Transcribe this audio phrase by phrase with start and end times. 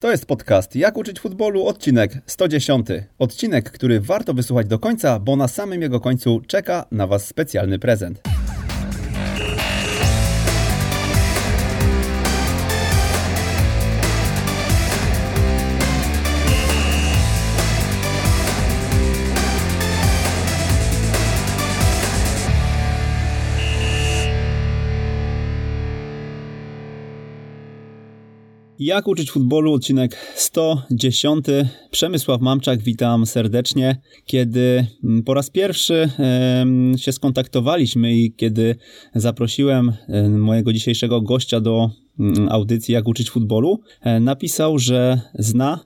[0.00, 2.86] To jest podcast Jak uczyć futbolu, odcinek 110.
[3.18, 7.78] Odcinek, który warto wysłuchać do końca, bo na samym jego końcu czeka na Was specjalny
[7.78, 8.22] prezent.
[28.78, 29.72] Jak uczyć futbolu?
[29.72, 31.46] Odcinek 110.
[31.90, 34.00] Przemysław Mamczak, witam serdecznie.
[34.24, 36.10] Kiedy mm, po raz pierwszy
[36.96, 38.76] się skontaktowaliśmy i kiedy
[39.14, 39.92] zaprosiłem
[40.28, 45.80] mojego dzisiejszego gościa do mm, audycji Jak uczyć futbolu, e, napisał, że zna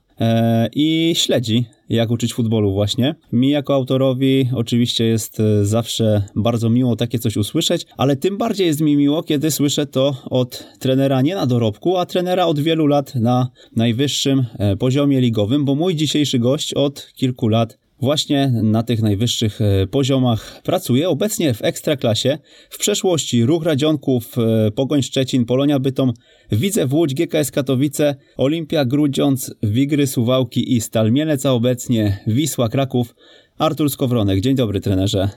[0.75, 3.15] i śledzi jak uczyć futbolu właśnie.
[3.33, 8.67] Mi jako autorowi oczywiście jest e, zawsze bardzo miło takie coś usłyszeć, ale tym bardziej
[8.67, 12.87] jest mi miło, kiedy słyszę to od trenera nie na dorobku, a trenera od wielu
[12.87, 18.83] lat na najwyższym e, poziomie ligowym, bo mój dzisiejszy gość od kilku lat właśnie na
[18.83, 21.09] tych najwyższych e, poziomach pracuje.
[21.09, 22.39] Obecnie w Ekstraklasie,
[22.71, 26.13] w przeszłości Ruch Radzionków, e, Pogoń Szczecin, Polonia Bytom,
[26.53, 33.15] Widzew Łódź, GKS Katowice, Olimpia Grudziądz, Wigry Suwałki i Stal Mielec, a obecnie Wisła Kraków.
[33.59, 34.41] Artur Skowronek.
[34.41, 35.29] Dzień dobry trenerze.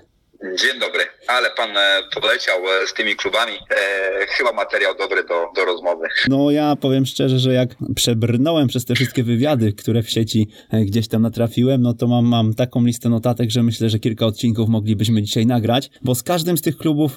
[0.42, 3.54] Dzień dobry ale pan e, poleciał e, z tymi klubami.
[3.54, 6.08] E, chyba materiał dobry do, do rozmowy.
[6.28, 11.08] No ja powiem szczerze, że jak przebrnąłem przez te wszystkie wywiady, które w sieci gdzieś
[11.08, 15.22] tam natrafiłem, no to mam, mam taką listę notatek, że myślę, że kilka odcinków moglibyśmy
[15.22, 17.12] dzisiaj nagrać, bo z każdym z tych klubów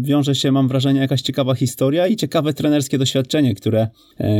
[0.00, 3.88] wiąże się, mam wrażenie, jakaś ciekawa historia i ciekawe trenerskie doświadczenie, które,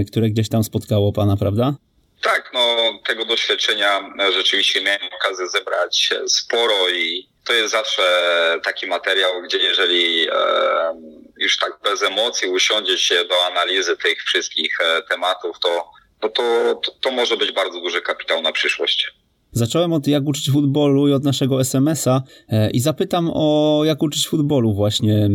[0.09, 1.75] które gdzieś tam spotkało pana, prawda?
[2.23, 4.01] Tak, no tego doświadczenia
[4.33, 8.02] rzeczywiście miałem okazję zebrać sporo i to jest zawsze
[8.64, 10.33] taki materiał, gdzie jeżeli e,
[11.36, 16.80] już tak bez emocji usiądzie się do analizy tych wszystkich e, tematów, to, to, to,
[17.00, 19.14] to może być bardzo duży kapitał na przyszłość.
[19.52, 24.28] Zacząłem od jak uczyć futbolu i od naszego SMS-a e, i zapytam o jak uczyć
[24.28, 25.28] futbolu właśnie.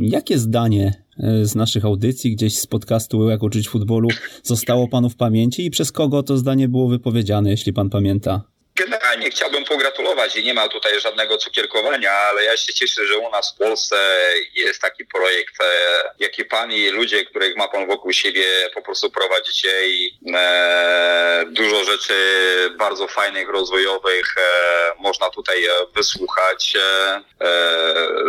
[0.00, 1.02] Jakie zdanie
[1.42, 4.08] z naszych audycji, gdzieś z podcastu jak uczyć futbolu
[4.42, 8.44] zostało panu w pamięci i przez kogo to zdanie było wypowiedziane, jeśli pan pamięta?
[8.80, 13.30] Generalnie chciałbym pogratulować i nie ma tutaj żadnego cukierkowania, ale ja się cieszę, że u
[13.30, 13.96] nas w Polsce
[14.54, 15.66] jest taki projekt, e,
[16.18, 21.84] jaki pan i ludzie, których ma pan wokół siebie, po prostu prowadzicie i e, dużo
[21.84, 22.14] rzeczy
[22.78, 24.42] bardzo fajnych, rozwojowych e,
[24.98, 26.76] można tutaj wysłuchać,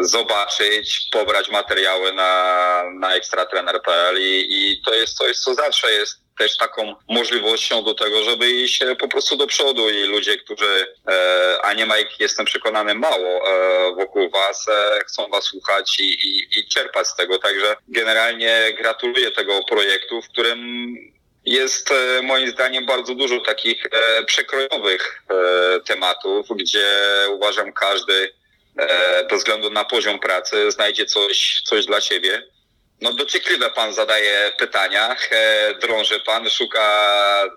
[0.01, 6.57] zobaczyć, pobrać materiały na, na ekstratrener.pl i, i to jest coś, co zawsze jest też
[6.57, 11.73] taką możliwością do tego, żeby iść po prostu do przodu i ludzie, którzy, e, a
[11.73, 16.59] nie ma ich, jestem przekonany, mało e, wokół was, e, chcą was słuchać i, i,
[16.59, 17.39] i czerpać z tego.
[17.39, 20.95] Także generalnie gratuluję tego projektu, w którym
[21.45, 21.89] jest
[22.23, 23.87] moim zdaniem bardzo dużo takich
[24.25, 25.23] przekrojowych
[25.85, 26.87] tematów, gdzie
[27.29, 28.33] uważam każdy
[29.29, 32.43] bez względu na poziom pracy znajdzie coś, coś dla siebie.
[33.01, 35.15] No dociekliwe pan zadaje pytania,
[35.81, 37.09] drąży pan, szuka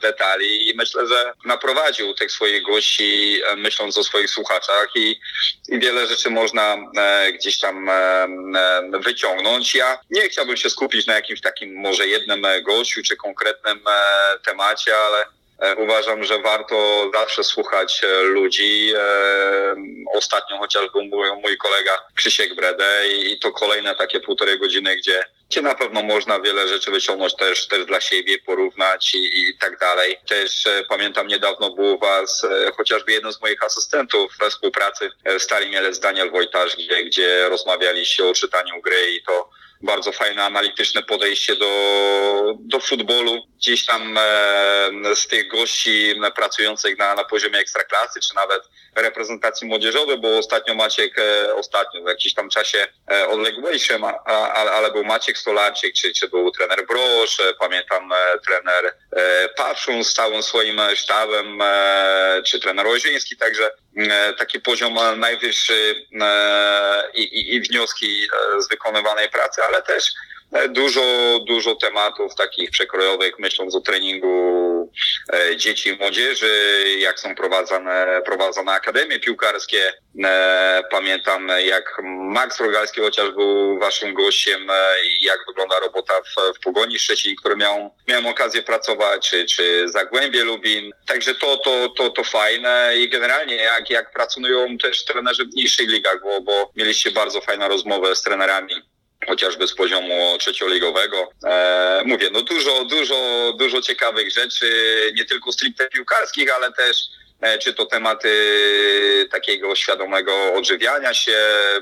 [0.02, 5.20] detali i myślę, że naprowadził tych swoich gości e, myśląc o swoich słuchaczach i,
[5.68, 8.28] i wiele rzeczy można e, gdzieś tam e,
[8.92, 9.74] wyciągnąć.
[9.74, 13.80] Ja nie chciałbym się skupić na jakimś takim może jednym gościu czy konkretnym
[14.44, 15.26] temacie, ale
[15.58, 18.92] E, uważam, że warto zawsze słuchać e, ludzi.
[18.96, 19.76] E,
[20.14, 21.02] ostatnio chociażby
[21.42, 26.40] mój, kolega Krzysiek Brede i to kolejne takie półtorej godziny, gdzie, gdzie na pewno można
[26.40, 30.16] wiele rzeczy wyciągnąć też, też dla siebie, porównać i, i tak dalej.
[30.28, 32.46] Też pamiętam niedawno był u Was
[32.76, 38.34] chociażby jeden z moich asystentów we współpracy Stali Mielec Daniel Wojtarz, gdzie, gdzie rozmawialiście o
[38.34, 39.50] czytaniu gry i to
[39.82, 43.42] bardzo fajne, analityczne podejście do, do futbolu.
[43.56, 48.62] Gdzieś tam e, z tych gości pracujących na, na poziomie ekstraklasy, czy nawet
[48.94, 54.72] reprezentacji młodzieżowej, bo ostatnio Maciek, e, ostatnio w jakimś tam czasie e, odległejszym, a, a,
[54.72, 60.04] ale był Maciek Stolarczyk, czy, czy był trener Brosz, e, pamiętam e, trener e, Pawszun
[60.04, 63.70] z całym swoim sztabem, e, czy trener Łoziński, także
[64.38, 70.33] taki poziom najwyższy e, i, i, i wnioski e, z wykonywanej pracy, ale też e,
[70.68, 71.02] dużo,
[71.46, 74.90] dużo tematów takich przekrojowych, myśląc o treningu
[75.32, 79.92] e, dzieci i młodzieży, jak są prowadzone, prowadzone akademie piłkarskie.
[80.90, 84.66] Pamiętam, jak Max Rogalski chociaż był waszym gościem
[85.04, 89.88] i jak wygląda robota w, w Pogoni Szczecin, który miał, miałem okazję pracować, czy, czy
[89.88, 90.90] Zagłębie Lubin.
[91.06, 95.90] Także to, to, to, to fajne i generalnie jak, jak pracują też trenerzy w niższych
[95.90, 98.93] ligach, bo, bo mieliście bardzo fajną rozmowę z trenerami
[99.28, 101.30] chociażby z poziomu trzecioligowego.
[101.46, 104.66] E, mówię, no dużo, dużo, dużo ciekawych rzeczy,
[105.14, 106.96] nie tylko stricte piłkarskich, ale też
[107.40, 108.28] e, czy to tematy
[109.30, 111.80] takiego świadomego odżywiania się, e,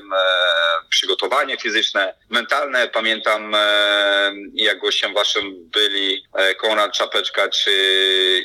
[0.89, 2.87] przygotowanie fizyczne, mentalne.
[2.87, 7.71] Pamiętam, e, jak gościem waszym byli e, Konrad Czapeczka czy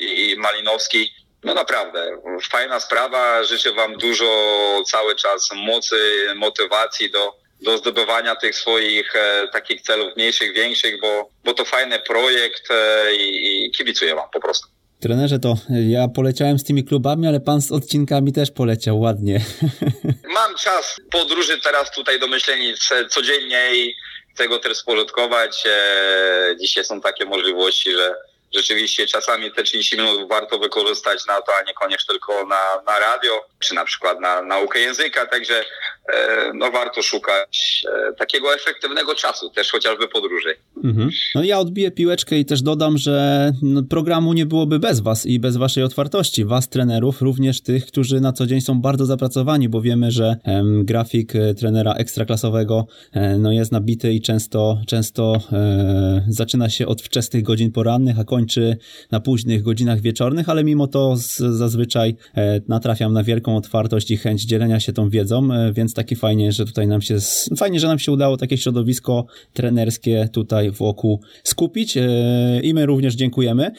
[0.01, 1.13] i Malinowski.
[1.43, 2.21] No naprawdę,
[2.51, 3.43] fajna sprawa.
[3.43, 4.25] Życzę Wam dużo
[4.85, 11.29] cały czas mocy, motywacji do, do zdobywania tych swoich e, takich celów mniejszych, większych, bo,
[11.43, 14.67] bo to fajny projekt e, i, i kibicuję Wam po prostu.
[14.99, 19.41] Trenerze, to ja poleciałem z tymi klubami, ale pan z odcinkami też poleciał ładnie.
[20.39, 23.93] Mam czas podróży teraz tutaj do Myślenic codziennie i
[24.37, 25.63] tego też spożytkować.
[25.65, 28.15] E, dzisiaj są takie możliwości, że
[28.55, 33.45] rzeczywiście czasami te 30 minut warto wykorzystać na to, a niekoniecznie tylko na, na radio,
[33.59, 35.63] czy na przykład na naukę języka, także e,
[36.53, 40.55] no warto szukać e, takiego efektywnego czasu, też chociażby podróży.
[40.83, 41.09] Mhm.
[41.35, 43.51] No ja odbiję piłeczkę i też dodam, że
[43.89, 48.33] programu nie byłoby bez was i bez waszej otwartości, was trenerów, również tych, którzy na
[48.33, 50.35] co dzień są bardzo zapracowani, bo wiemy, że
[50.83, 52.87] grafik e, trenera ekstraklasowego
[53.39, 55.41] no, jest nabity i często, często
[56.27, 58.77] zaczyna się od wczesnych godzin porannych, a kończy
[59.11, 61.13] na późnych godzinach wieczornych, ale mimo to
[61.49, 62.15] zazwyczaj
[62.67, 66.65] natrafiam na wielką otwartość i chęć dzielenia się tą wiedzą, e, więc taki fajnie, że
[66.65, 67.17] tutaj nam się,
[67.57, 72.07] fajnie, że nam się udało takie środowisko trenerskie tutaj wokół skupić e,
[72.63, 73.71] i my również dziękujemy.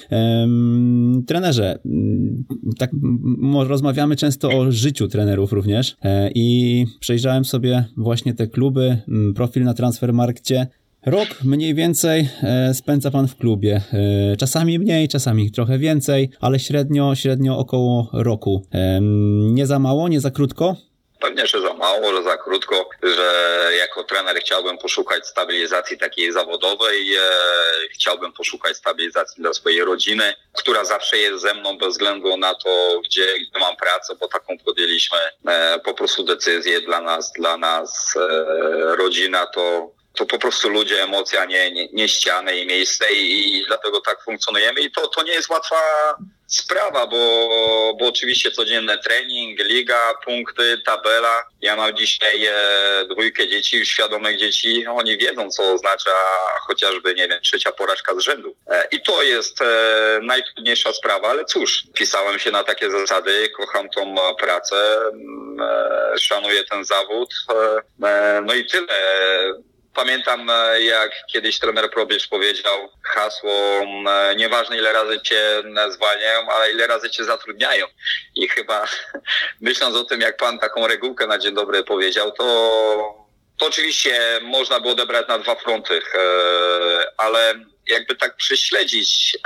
[1.27, 1.79] Trenerze,
[2.79, 2.91] tak
[3.67, 5.97] rozmawiamy często o życiu trenerów również
[6.35, 8.97] i przejrzałem sobie właśnie te kluby,
[9.35, 10.67] profil na Transfermarkcie.
[11.07, 13.81] Rok mniej więcej e, spędza pan w klubie.
[14.33, 18.67] E, czasami mniej, czasami trochę więcej, ale średnio, średnio około roku.
[18.73, 18.99] E,
[19.53, 20.77] nie za mało, nie za krótko?
[21.21, 23.33] Pewnie, że za mało, że za krótko, że
[23.79, 27.07] jako trener chciałbym poszukać stabilizacji takiej zawodowej,
[27.93, 33.01] chciałbym poszukać stabilizacji dla swojej rodziny, która zawsze jest ze mną bez względu na to,
[33.05, 35.19] gdzie, gdzie mam pracę, bo taką podjęliśmy
[35.85, 38.15] po prostu decyzję dla nas, dla nas
[38.99, 43.67] rodzina to to po prostu ludzie, emocja, nie, nie, nie ściany i miejsce i, i
[43.67, 45.77] dlatego tak funkcjonujemy i to, to nie jest łatwa
[46.51, 51.45] sprawa, bo, bo oczywiście codzienny trening, liga, punkty, tabela.
[51.61, 52.55] Ja mam dzisiaj e,
[53.11, 56.11] dwójkę dzieci, świadomych dzieci, oni wiedzą co oznacza
[56.61, 58.55] chociażby, nie wiem, trzecia porażka z rzędu.
[58.67, 63.89] E, I to jest e, najtrudniejsza sprawa, ale cóż, pisałem się na takie zasady, kocham
[63.89, 64.77] tą pracę,
[65.13, 68.95] mm, e, szanuję ten zawód, e, e, no i tyle
[69.95, 76.71] Pamiętam, e, jak kiedyś trener Probierz powiedział hasło, e, nieważne ile razy cię zwalniają, ale
[76.73, 77.87] ile razy cię zatrudniają.
[78.35, 78.87] I chyba
[79.61, 82.45] myśląc o tym, jak pan taką regułkę na dzień dobry powiedział, to,
[83.57, 86.21] to oczywiście można było odebrać na dwa fronty, e,
[87.17, 87.55] ale
[87.87, 89.39] jakby tak prześledzić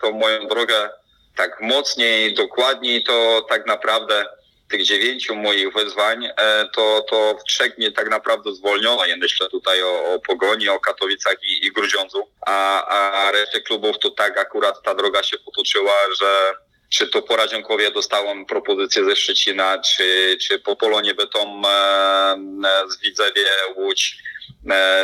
[0.00, 0.90] tą moją drogę
[1.36, 4.24] tak mocniej, dokładniej, to tak naprawdę
[4.72, 9.06] tych dziewięciu moich wyzwań, e, to, to w trzech mnie tak naprawdę zwolniono.
[9.06, 13.98] Ja myślę tutaj o, o Pogoni, o Katowicach i, i Grudziądzu, a, a resztę klubów
[13.98, 16.54] to tak akurat ta droga się potoczyła, że
[16.88, 22.90] czy to po Radzionkowie dostałem propozycję ze Szczecina, czy, czy po Polonie Bytom e, e,
[22.90, 23.46] z Widzewie
[23.76, 24.16] Łódź.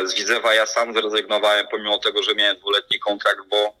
[0.05, 3.73] Z Widzewa ja sam zrezygnowałem, pomimo tego, że miałem dwuletni kontrakt, bo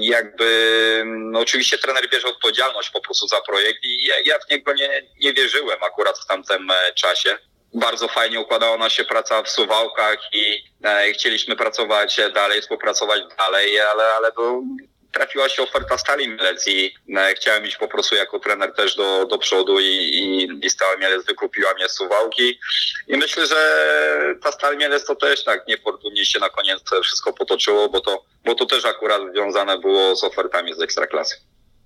[0.00, 4.72] jakby no oczywiście trener bierze odpowiedzialność po prostu za projekt i ja, ja w niego
[4.72, 7.38] nie, nie wierzyłem akurat w tamtym e, czasie.
[7.74, 13.80] Bardzo fajnie układała nam się praca w Suwałkach i e, chcieliśmy pracować dalej, współpracować dalej,
[13.80, 14.62] ale, ale to
[15.14, 19.26] trafiła się oferta Stali Mielec i e, chciałem iść po prostu jako trener też do,
[19.26, 22.58] do przodu i, i, i Stala Mielec wykupiła mnie z Suwałki
[23.08, 23.56] i myślę, że
[24.42, 28.54] ta Stal Mielec to też tak niefortunnie się na koniec wszystko potoczyło, bo to, bo
[28.54, 31.36] to też akurat związane było z ofertami z Ekstraklasy.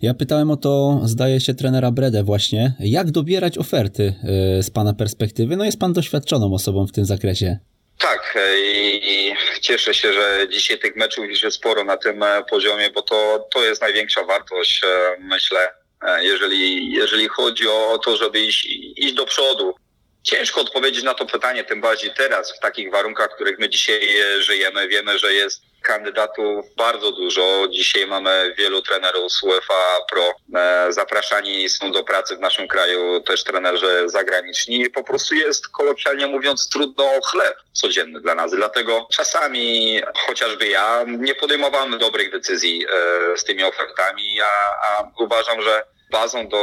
[0.03, 2.73] Ja pytałem o to, zdaje się, trenera Bredę właśnie.
[2.81, 4.15] Jak dobierać oferty
[4.59, 5.57] e, z Pana perspektywy?
[5.57, 7.59] No jest Pan doświadczoną osobą w tym zakresie.
[7.99, 8.61] Tak e,
[8.93, 13.49] i cieszę się, że dzisiaj tych meczów jest sporo na tym e, poziomie, bo to,
[13.53, 15.75] to jest największa wartość, e, myślę,
[16.21, 19.75] jeżeli, jeżeli chodzi o to, żeby iść, iść do przodu.
[20.23, 24.01] Ciężko odpowiedzieć na to pytanie, tym bardziej teraz, w takich warunkach, w których my dzisiaj
[24.39, 24.89] żyjemy.
[24.89, 27.69] Wiemy, że jest kandydatów bardzo dużo.
[27.71, 30.35] Dzisiaj mamy wielu trenerów z UEFA Pro.
[30.61, 34.91] E, zapraszani są do pracy w naszym kraju też trenerzy zagraniczni.
[34.91, 38.53] Po prostu jest kolokwialnie mówiąc trudno chleb codzienny dla nas.
[38.53, 44.47] Dlatego czasami chociażby ja nie podejmowałem dobrych decyzji e, z tymi ofertami, a,
[44.89, 46.59] a uważam, że bazą do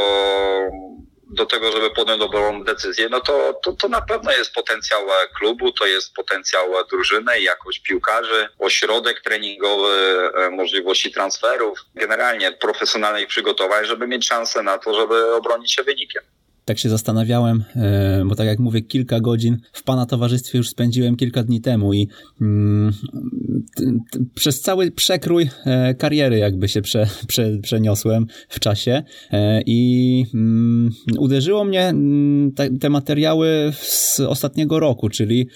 [1.30, 5.02] do tego, żeby podjąć dobrą decyzję, no to, to, to na pewno jest potencjał
[5.38, 13.86] klubu, to jest potencjał drużyny, jakość piłkarzy, ośrodek treningowy, e, możliwości transferów, generalnie profesjonalnych przygotowań,
[13.86, 16.24] żeby mieć szansę na to, żeby obronić się wynikiem
[16.66, 21.16] tak się zastanawiałem, e, bo tak jak mówię, kilka godzin w Pana towarzystwie już spędziłem
[21.16, 22.08] kilka dni temu i
[22.42, 22.94] mm,
[24.36, 30.92] przez cały przekrój e, kariery jakby się prze, prze, przeniosłem w czasie e, i mm,
[31.20, 35.48] uderzyło mnie mm, te, te, materiały z ostatniego roku, czyli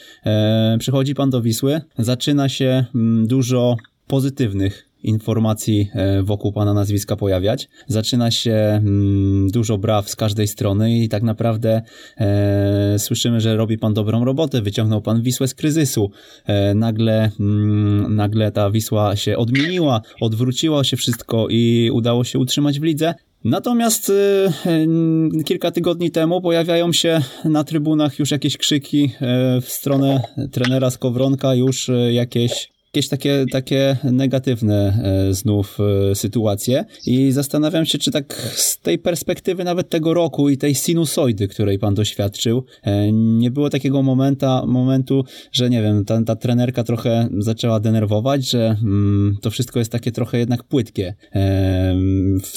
[0.80, 2.86] przychodzi Pan do Wisły, zaczyna się
[3.26, 7.70] dużo pozytywnych informacji e, wokół pana nazwiska pojawiać.
[7.88, 11.82] Zaczyna się mm, dużo braw z każdej strony i tak naprawdę
[12.18, 16.12] e, słyszymy, że robi pan dobrą robotę, wyciągnął pan Wisłę z kryzysu.
[16.46, 22.80] E, nagle, mm, nagle ta Wisła się odmieniła, odwróciło się wszystko i udało się utrzymać
[22.80, 23.14] w lidze.
[23.44, 29.12] Natomiast y, kilka tygodni temu pojawiają się na trybunach już jakieś krzyki
[29.58, 35.78] y, w stronę trenera Skowronka, już y, jakieś jakieś takie, takie negatywne e, znów
[36.12, 40.76] e, sytuacje i zastanawiam się, czy tak z tej perspektywy nawet tego roku i tej
[40.76, 46.36] sinusoidy, której pan doświadczył, e, nie było takiego momenta, momentu, że nie wiem, ta, ta
[46.36, 51.16] trenerka trochę zaczęła denerwować, że mm, to wszystko jest takie trochę jednak płytkie.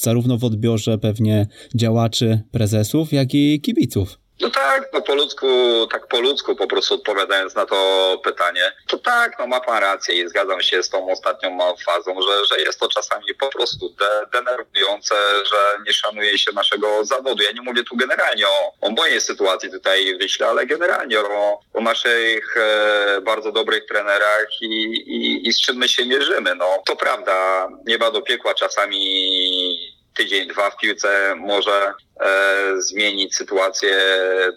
[0.03, 4.22] zarówno w odbiorze pewnie działaczy, prezesów, jak i kibiców.
[4.41, 5.47] No tak, no po ludzku,
[5.91, 10.15] tak po ludzku po prostu odpowiadając na to pytanie, to tak, no ma pan rację
[10.15, 14.27] i zgadzam się z tą ostatnią fazą, że, że jest to czasami po prostu de
[14.33, 17.43] denerwujące, że nie szanuje się naszego zawodu.
[17.43, 21.61] Ja nie mówię tu generalnie o, o mojej sytuacji tutaj w Wiśle, ale generalnie o,
[21.75, 26.55] o naszych e, bardzo dobrych trenerach i, i, i z czym my się mierzymy.
[26.55, 29.82] No to prawda, nieba do piekła czasami
[30.17, 33.97] tydzień, dwa w piłce może e, zmienić sytuację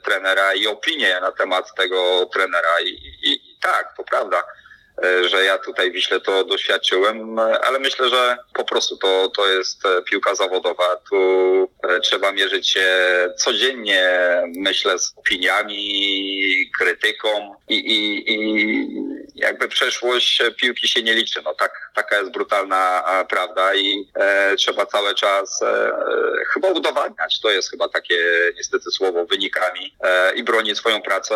[0.04, 2.80] trenera i opinię na temat tego trenera.
[2.86, 4.44] I, i, i tak, to prawda
[5.30, 10.02] że ja tutaj Wiśle to doświadczyłem, ale myślę, że po prostu to, to jest e,
[10.02, 10.96] piłka zawodowa.
[11.10, 11.18] Tu
[11.84, 12.88] e, trzeba mierzyć się
[13.38, 14.04] codziennie,
[14.56, 21.42] myślę, z opiniami, krytyką i, i, i jakby przeszłość piłki się nie liczy.
[21.46, 25.92] No tak, taka jest brutalna prawda i e, trzeba cały czas e,
[26.54, 28.18] chyba udowadniać, to jest chyba takie
[28.58, 31.36] niestety słowo, wynikami e, i bronić swoją pracę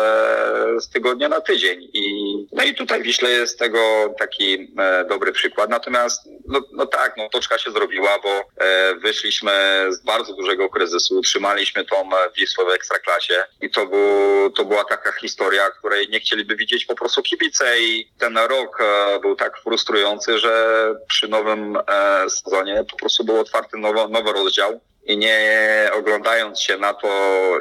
[0.80, 1.88] z tygodnia na tydzień.
[1.92, 5.70] I, no i tutaj Wiśle jest tego taki e, dobry przykład.
[5.70, 9.52] Natomiast no, no tak, no toczka się zrobiła, bo e, wyszliśmy
[9.90, 15.12] z bardzo dużego kryzysu, utrzymaliśmy tą Wisłę w Ekstraklasie i to, był, to była taka
[15.12, 20.38] historia, której nie chcieliby widzieć po prostu kibice i ten rok e, był tak frustrujący,
[20.38, 26.60] że przy nowym e, sezonie po prostu był otwarty nowo, nowy rozdział i nie oglądając
[26.60, 27.08] się na to,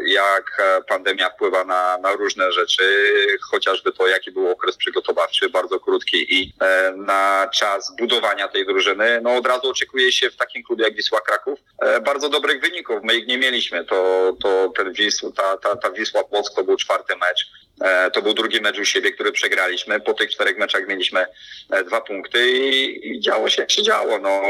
[0.05, 2.84] jak pandemia wpływa na, na różne rzeczy,
[3.51, 9.19] chociażby to, jaki był okres przygotowawczy, bardzo krótki i e, na czas budowania tej drużyny,
[9.22, 13.00] no od razu oczekuje się w takim klubie jak Wisła Kraków e, bardzo dobrych wyników.
[13.03, 13.86] My ich nie mieliśmy.
[13.86, 17.51] To, to ten Wisł, ta, ta, ta Wisła Płock to był czwarty mecz.
[17.81, 20.00] E, to był drugi mecz u siebie, który przegraliśmy.
[20.00, 21.25] Po tych czterech meczach mieliśmy
[21.69, 24.19] e, dwa punkty i, i działo się jak się działo.
[24.19, 24.41] No,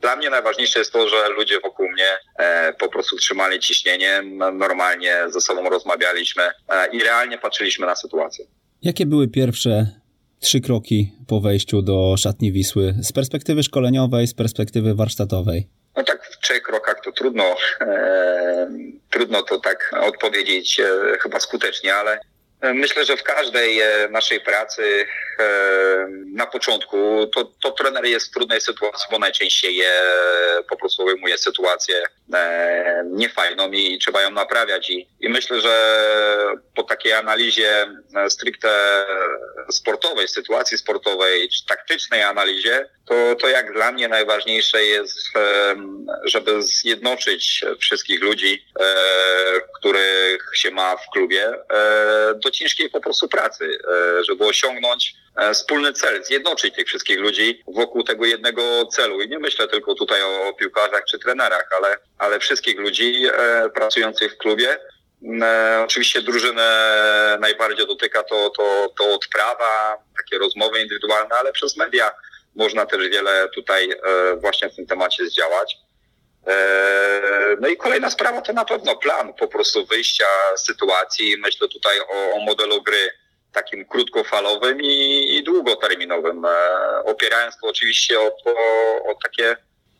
[0.00, 5.16] dla mnie najważniejsze jest to, że ludzie wokół mnie e, po prostu trzymali ciśnienie, normalnie
[5.28, 6.42] ze sobą rozmawialiśmy
[6.92, 8.44] i realnie patrzyliśmy na sytuację.
[8.82, 9.86] Jakie były pierwsze
[10.40, 15.68] trzy kroki po wejściu do szatni Wisły z perspektywy szkoleniowej, z perspektywy warsztatowej?
[15.96, 18.70] No tak w trzech krokach to trudno, e,
[19.10, 22.20] trudno to tak odpowiedzieć e, chyba skutecznie, ale
[22.62, 25.06] Myślę, że w każdej e, naszej pracy
[25.38, 29.92] e, na początku to, to trener jest w trudnej sytuacji, bo najczęściej je,
[30.68, 32.02] po prostu wyjmuje sytuację
[32.34, 34.90] e, niefajną i trzeba ją naprawiać.
[34.90, 36.06] I, I myślę, że
[36.74, 37.86] po takiej analizie
[38.28, 39.04] stricte
[39.70, 45.18] sportowej, sytuacji sportowej, czy taktycznej analizie, to, to jak dla mnie najważniejsze jest,
[46.24, 48.64] żeby zjednoczyć wszystkich ludzi,
[49.78, 51.52] których się ma w klubie,
[52.44, 57.62] do ciężkiej po prostu pracy, e, żeby osiągnąć e, wspólny cel, zjednoczyć tych wszystkich ludzi
[57.66, 59.20] wokół tego jednego celu.
[59.20, 64.34] I nie myślę tylko tutaj o piłkarzach czy trenerach, ale, ale wszystkich ludzi e, pracujących
[64.34, 64.78] w klubie.
[65.84, 72.12] Oczywiście drużynę najbardziej dotyka to, to, to odprawa, takie rozmowy indywidualne, ale przez media
[72.54, 73.94] można też wiele tutaj
[74.36, 75.76] właśnie w tym temacie zdziałać.
[76.46, 81.36] E, no i kolejna sprawa to na pewno plan po prostu wyjścia z sytuacji.
[81.38, 83.10] Myślę tutaj o, o modelu gry
[83.52, 86.48] takim krótkofalowym i, i długoterminowym, e,
[87.04, 88.26] opierając to oczywiście o,
[89.04, 89.56] o, takie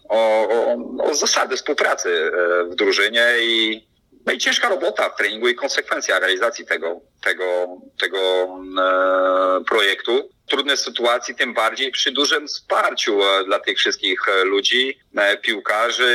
[0.08, 3.89] o, o, o, zasady współpracy e, w drużynie i
[4.26, 10.30] no i ciężka robota w treningu i konsekwencja realizacji tego, tego, tego e, projektu.
[10.46, 16.12] Trudne sytuacje, tym bardziej przy dużym wsparciu e, dla tych wszystkich e, ludzi, e, piłkarzy,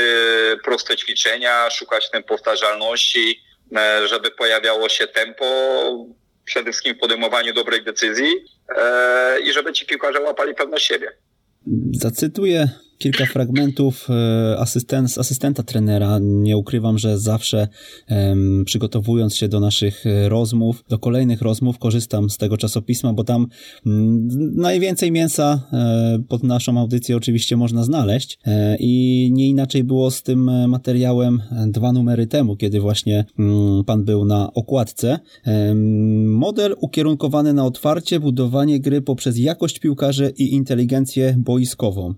[0.64, 3.42] proste ćwiczenia, szukać tej powtarzalności,
[3.78, 5.46] e, żeby pojawiało się tempo,
[6.46, 8.28] przede wszystkim w podejmowaniu dobrej decyzji
[9.44, 11.12] i żeby ci piłkarze łapali pewność siebie.
[11.94, 16.20] Zacytuję kilka fragmentów e, asystent, asystenta trenera.
[16.22, 17.68] Nie ukrywam, że zawsze
[18.66, 23.48] przygotowując się do naszych e, rozmów, do kolejnych rozmów, korzystam z tego czasopisma, bo tam
[23.86, 28.40] um, najwięcej mięsa um, pod naszą audycję oczywiście można znaleźć.
[28.80, 34.26] I nie inaczej było z tym materiałem dwa numery temu, kiedy właśnie mm, pan był
[34.26, 35.20] na okładce.
[36.26, 42.14] Model ukierunkowany na otwarcie, budowanie gry poprzez jakość piłkarzy i inteligencję boiskową.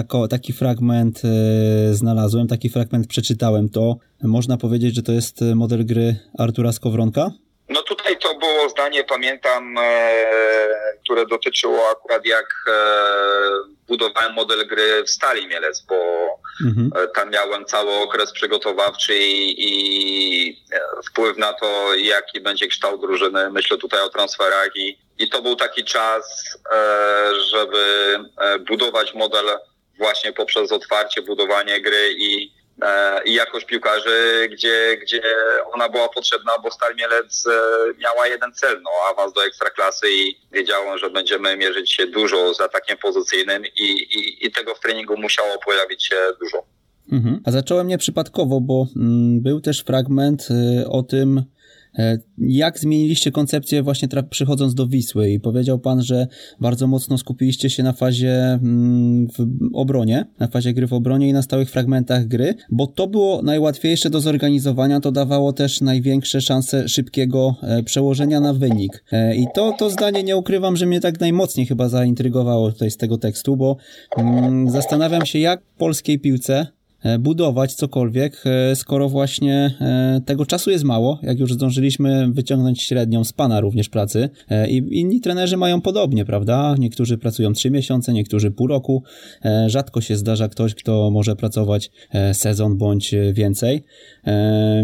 [0.00, 3.68] Tako, taki fragment e, znalazłem, taki fragment przeczytałem.
[3.68, 7.30] To można powiedzieć, że to jest model gry Artura Skowronka?
[7.68, 9.82] No tutaj to było zdanie, pamiętam, e,
[11.04, 12.72] które dotyczyło akurat jak e,
[13.88, 15.94] budowałem model gry w Stali Mielec, bo
[16.66, 16.90] mhm.
[16.96, 20.64] E, tam miałem cały okres przygotowawczy i, i,
[21.10, 23.50] wpływ na to, jaki będzie kształt drużyny.
[23.50, 29.46] Myślę tutaj o transferach i, i to był taki czas, e, żeby e, budować model
[30.00, 32.52] właśnie poprzez otwarcie, budowanie gry i,
[32.82, 35.22] e, i jakość piłkarzy, gdzie, gdzie
[35.72, 37.50] ona była potrzebna, bo Stal Mielec e,
[37.98, 42.60] miała jeden cel, no, awans do ekstraklasy i wiedziałem, że będziemy mierzyć się dużo z
[42.60, 46.64] atakiem pozycyjnym i, i, i tego w treningu musiało pojawić się dużo.
[47.12, 47.40] Mhm.
[47.44, 51.44] A zacząłem nieprzypadkowo, bo mm, był też fragment y, o tym,
[52.38, 56.26] jak zmieniliście koncepcję właśnie przychodząc do Wisły i powiedział pan, że
[56.60, 61.32] bardzo mocno skupiliście się na fazie mm, w obronie, na fazie gry w obronie i
[61.32, 66.88] na stałych fragmentach gry, bo to było najłatwiejsze do zorganizowania, to dawało też największe szanse
[66.88, 69.04] szybkiego e, przełożenia na wynik.
[69.12, 72.96] E, I to, to zdanie nie ukrywam, że mnie tak najmocniej chyba zaintrygowało tutaj z
[72.96, 73.76] tego tekstu, bo
[74.16, 76.79] mm, zastanawiam się, jak polskiej piłce E,
[77.18, 83.24] budować cokolwiek, e, skoro właśnie e, tego czasu jest mało, jak już zdążyliśmy wyciągnąć średnią
[83.24, 84.30] z pana również pracy
[84.68, 86.74] i inni trenerzy mają podobnie, prawda?
[86.78, 89.02] Niektórzy pracują trzy miesiące, niektórzy pół roku.
[89.66, 91.90] Rzadko się zdarza ktoś, kto może pracować
[92.32, 93.84] sezon bądź więcej.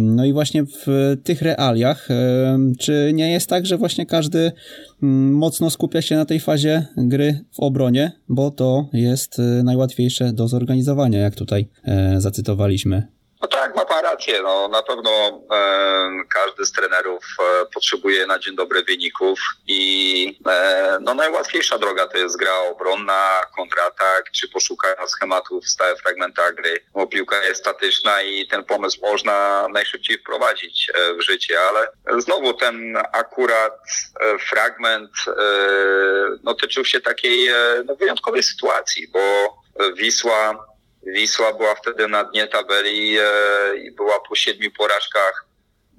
[0.01, 2.09] No i właśnie w tych realiach,
[2.79, 4.53] czy nie jest tak, że właśnie każdy
[5.03, 10.49] mm, mocno skupia się na tej fazie gry w obronie, bo to jest najłatwiejsze do
[10.49, 11.69] zorganizowania, jak tutaj
[12.17, 13.03] zacytowaliśmy.
[13.43, 14.43] No tak, ma pan rację.
[14.43, 15.11] No, na pewno
[15.53, 22.07] e, każdy z trenerów e, potrzebuje na dzień dobry wyników i e, no, najłatwiejsza droga
[22.07, 27.61] to jest gra obronna, kontratak, czy poszukania schematów w stałych fragmentach gry, bo piłka jest
[27.61, 31.89] statyczna i ten pomysł można najszybciej wprowadzić e, w życie, ale
[32.23, 33.73] znowu ten akurat
[34.21, 35.33] e, fragment e,
[36.43, 37.49] no, tyczył się takiej
[37.85, 39.21] no, wyjątkowej sytuacji, bo
[39.95, 40.76] Wisła
[41.07, 43.23] Wisła była wtedy na dnie tabeli e,
[43.77, 45.45] i była po siedmiu porażkach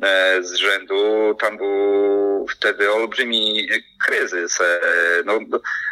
[0.04, 1.36] e, z rzędu.
[1.39, 3.67] Tam był wtedy olbrzymi
[4.06, 4.62] kryzys.
[4.62, 4.82] E,
[5.26, 5.39] no,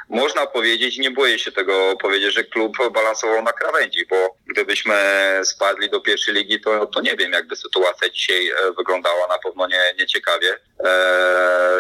[0.09, 4.95] można powiedzieć, nie boję się tego powiedzieć, że klub balansował na krawędzi, bo gdybyśmy
[5.43, 9.27] spadli do pierwszej ligi, to, to nie wiem, jakby sytuacja dzisiaj wyglądała.
[9.27, 10.59] Na pewno nie, nie ciekawie.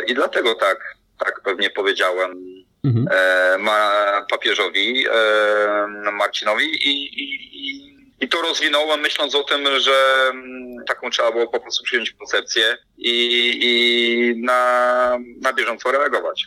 [0.07, 3.07] I dlatego tak, tak pewnie powiedziałem mhm.
[3.11, 3.91] E, ma,
[4.29, 9.91] papieżowi e, Marcinowi i, i, i to rozwinąłem myśląc o tym, że
[10.31, 13.11] mm, taką trzeba było po prostu przyjąć koncepcję i,
[13.61, 16.45] i na, na bieżąco reagować.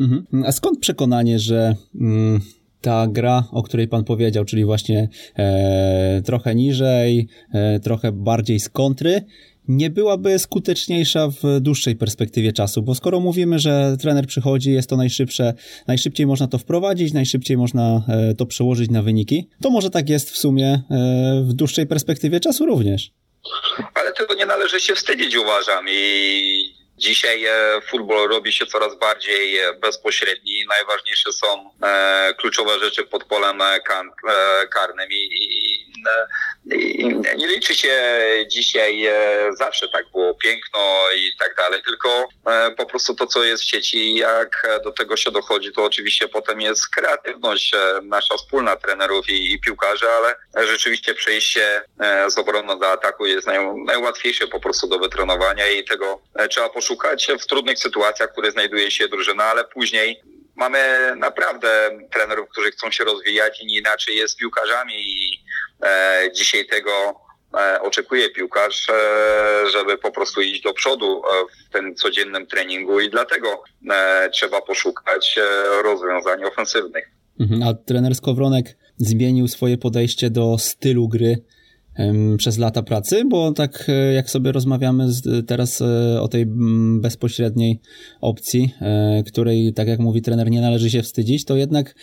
[0.00, 0.44] Mhm.
[0.46, 2.40] A skąd przekonanie, że mm,
[2.80, 8.68] ta gra, o której pan powiedział, czyli właśnie e, trochę niżej, e, trochę bardziej z
[8.68, 9.20] kontry,
[9.68, 14.96] nie byłaby skuteczniejsza w dłuższej perspektywie czasu, bo skoro mówimy, że trener przychodzi, jest to
[14.96, 15.54] najszybsze,
[15.86, 20.30] najszybciej można to wprowadzić, najszybciej można e, to przełożyć na wyniki, to może tak jest
[20.30, 20.82] w sumie e,
[21.48, 23.10] w dłuższej perspektywie czasu również.
[23.94, 25.86] Ale tego nie należy się wstydzić, uważam.
[25.90, 30.64] I Dzisiaj e, futbol robi się coraz bardziej bezpośredni.
[30.68, 31.46] Najważniejsze są
[32.38, 33.58] kluczowe rzeczy pod polem
[34.70, 35.83] karnym i, i
[37.36, 37.94] nie liczy się
[38.46, 39.12] dzisiaj, e,
[39.52, 40.80] zawsze tak było piękno
[41.16, 45.16] i tak dalej, tylko e, po prostu to, co jest w sieci, jak do tego
[45.16, 50.36] się dochodzi, to oczywiście potem jest kreatywność e, nasza wspólna trenerów i, i piłkarzy, ale
[50.66, 51.82] rzeczywiście przejście
[52.28, 57.28] z obrony do ataku jest naj, najłatwiejsze po prostu do wytrenowania i tego trzeba poszukać
[57.40, 60.22] w trudnych sytuacjach, w których znajduje się drużyna, ale później
[60.56, 60.78] mamy
[61.16, 61.68] naprawdę
[62.12, 65.44] trenerów, którzy chcą się rozwijać i nie inaczej jest piłkarzami i
[65.82, 67.24] e, dzisiaj tego
[67.80, 68.86] oczekuje piłkarz,
[69.72, 71.22] żeby po prostu iść do przodu
[71.66, 73.62] w tym codziennym treningu i dlatego
[74.32, 75.38] trzeba poszukać
[75.84, 77.04] rozwiązań ofensywnych.
[77.40, 81.36] Mhm, a trener Skowronek zmienił swoje podejście do stylu gry
[82.38, 85.08] przez lata pracy, bo tak e, jak sobie rozmawiamy
[85.46, 86.46] teraz e, o tej
[87.00, 87.80] bezpośredniej
[88.20, 91.94] opcji, e, której, tak jak mówi trener, nie należy się wstydzić, to jednak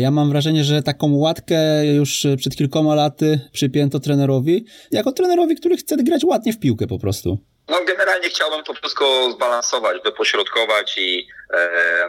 [0.00, 5.76] ja mam wrażenie, że taką łatkę już przed kilkoma laty przypięto trenerowi, jako trenerowi, który
[5.76, 7.38] chce grać ładnie w piłkę po prostu.
[7.70, 12.08] No generalnie chciałbym to wszystko zbalansować, wypośrodkować i e,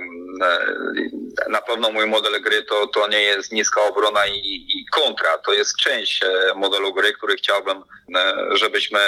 [1.49, 5.37] na pewno mój model gry to, to nie jest niska obrona i, i kontra.
[5.37, 7.83] To jest część e, modelu gry, który chciałbym,
[8.15, 8.99] e, żebyśmy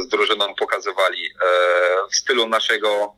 [0.00, 1.30] z drużyną pokazywali e,
[2.10, 3.14] w stylu naszego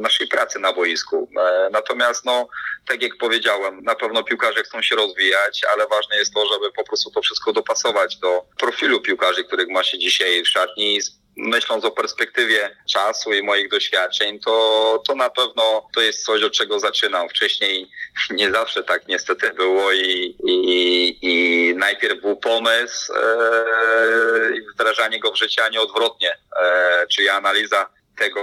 [0.00, 1.30] naszej pracy na boisku.
[1.70, 2.48] Natomiast, no,
[2.88, 6.84] tak jak powiedziałem, na pewno piłkarze chcą się rozwijać, ale ważne jest to, żeby po
[6.84, 11.00] prostu to wszystko dopasować do profilu piłkarzy, których ma się dzisiaj w szatni
[11.38, 16.52] myśląc o perspektywie czasu i moich doświadczeń, to, to na pewno to jest coś, od
[16.52, 17.28] czego zaczynam.
[17.28, 17.90] Wcześniej
[18.30, 25.32] nie zawsze tak niestety było i, i, i najpierw był pomysł e, i wdrażanie go
[25.32, 26.38] w życie, a nie odwrotnie.
[26.62, 28.40] E, czyli analiza tego,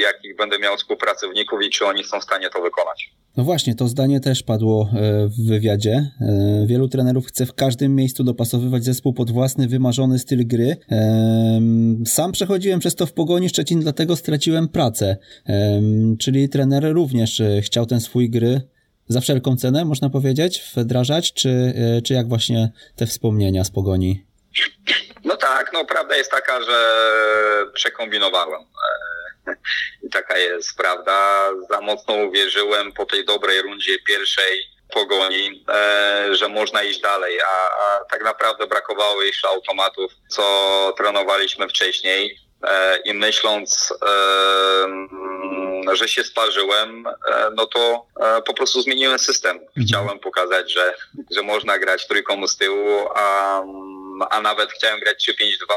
[0.00, 3.10] jakich będę miał współpracowników i czy oni są w stanie to wykonać.
[3.38, 6.10] No właśnie, to zdanie też padło e, w wywiadzie.
[6.20, 10.76] E, wielu trenerów chce w każdym miejscu dopasowywać zespół pod własny, wymarzony styl gry.
[10.90, 11.60] E,
[12.06, 15.16] sam przechodziłem przez to w Pogoni Szczecin, dlatego straciłem pracę.
[16.18, 18.60] Czyli trener również chciał ten swój gry
[19.08, 24.24] za wszelką cenę, można powiedzieć, wdrażać, czy, czy jak właśnie te wspomnienia z Pogoni?
[25.24, 27.00] No tak, no prawda jest taka, że
[27.74, 28.60] przekombinowałem.
[30.02, 31.48] I taka jest prawda.
[31.70, 37.70] Za mocno uwierzyłem po tej dobrej rundzie pierwszej pogoni, e, że można iść dalej, a,
[37.82, 42.40] a, tak naprawdę brakowało jeszcze automatów, co trenowaliśmy wcześniej.
[42.62, 43.94] E, I myśląc,
[45.92, 49.56] e, że się sparzyłem, e, no to e, po prostu zmieniłem system.
[49.56, 49.86] Mhm.
[49.86, 50.94] Chciałem pokazać, że,
[51.30, 53.62] że można grać trójką z tyłu, a,
[54.30, 55.74] a nawet chciałem grać 3-5-2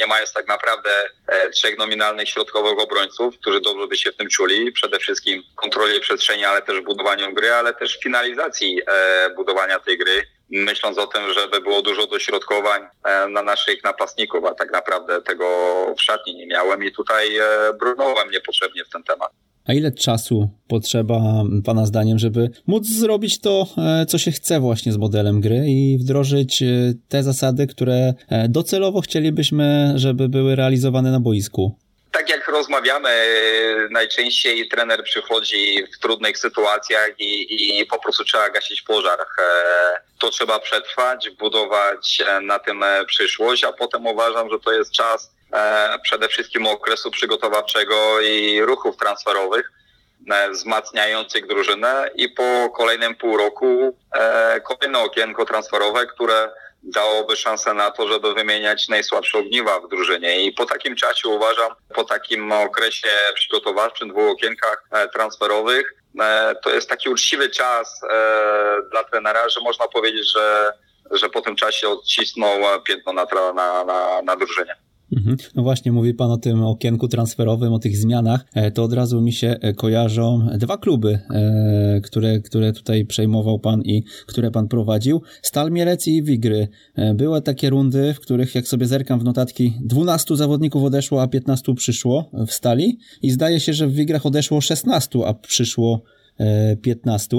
[0.00, 0.90] nie mając tak naprawdę
[1.26, 4.72] e, trzech nominalnych środkowych obrońców, którzy dobrze by się w tym czuli.
[4.72, 10.22] Przede wszystkim kontroli przestrzeni, ale też budowaniu gry, ale też finalizacji e, budowania tej gry
[10.52, 15.46] myśląc o tym, żeby było dużo dośrodkowań e, na naszych napastników, a tak naprawdę tego
[15.98, 17.38] w szatni nie miałem i tutaj
[17.80, 19.32] brnąłem niepotrzebnie w ten temat.
[19.70, 21.20] A ile czasu potrzeba
[21.64, 25.98] Pana zdaniem, żeby móc zrobić to, e, co się chce właśnie z modelem gry i
[25.98, 26.66] wdrożyć e,
[27.08, 31.76] te zasady, które e, docelowo chcielibyśmy, żeby były realizowane na boisku?
[32.12, 33.10] tak jak rozmawiamy,
[33.90, 39.18] najczęściej trener przychodzi w trudnych sytuacjach i, i po prostu trzeba gasić pożar.
[40.18, 45.30] To trzeba przetrwać, budować na tym przyszłość, a potem uważam, że to jest czas
[46.02, 49.72] przede wszystkim okresu przygotowawczego i ruchów transferowych
[50.30, 56.50] e, wzmacniających drużynę i po kolejnym pół roku e, kolejne okienko transferowe, które
[56.82, 60.44] dałoby szansę na to, żeby wymieniać najsłabsze ogniwa w drużynie.
[60.44, 65.94] I po takim czasie uważam, po takim okresie przygotowawczym, dwóch okienkach transferowych,
[66.62, 68.00] to jest taki uczciwy czas
[68.90, 70.72] dla trenera, że można powiedzieć, że,
[71.10, 74.76] że po tym czasie odcisnął piętno na, na, na, na drużynie.
[75.16, 75.36] Mhm.
[75.54, 79.20] No właśnie, mówi Pan o tym okienku transferowym, o tych zmianach, e, to od razu
[79.20, 84.68] mi się e, kojarzą dwa kluby, e, które, które tutaj przejmował Pan i które Pan
[84.68, 85.22] prowadził.
[85.42, 86.68] Stal Mielec i Wigry.
[87.14, 91.74] Były takie rundy, w których jak sobie zerkam w notatki, 12 zawodników odeszło, a 15
[91.74, 96.02] przyszło w Stali i zdaje się, że w Wigrach odeszło 16, a przyszło
[96.82, 97.36] 15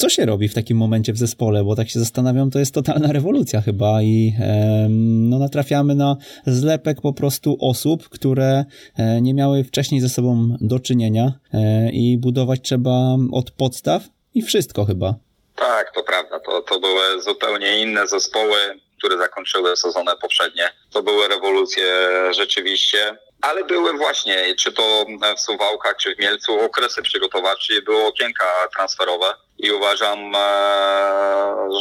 [0.00, 3.12] co się robi w takim momencie w zespole, bo tak się zastanawiam, to jest totalna
[3.12, 4.86] rewolucja chyba i e,
[5.30, 8.64] no, natrafiamy na zlepek po prostu osób, które
[8.98, 14.02] e, nie miały wcześniej ze sobą do czynienia e, i budować trzeba od podstaw
[14.34, 15.14] i wszystko chyba.
[15.56, 16.40] Tak, to prawda.
[16.40, 18.56] To, to były zupełnie inne zespoły,
[18.98, 20.62] które zakończyły sezony poprzednie.
[20.92, 21.84] To były rewolucje
[22.36, 22.98] rzeczywiście
[23.42, 28.44] ale były właśnie, czy to w Suwałkach, czy w Mielcu, okresy przygotowawcze, były okienka
[28.76, 30.38] transferowe i uważam, e,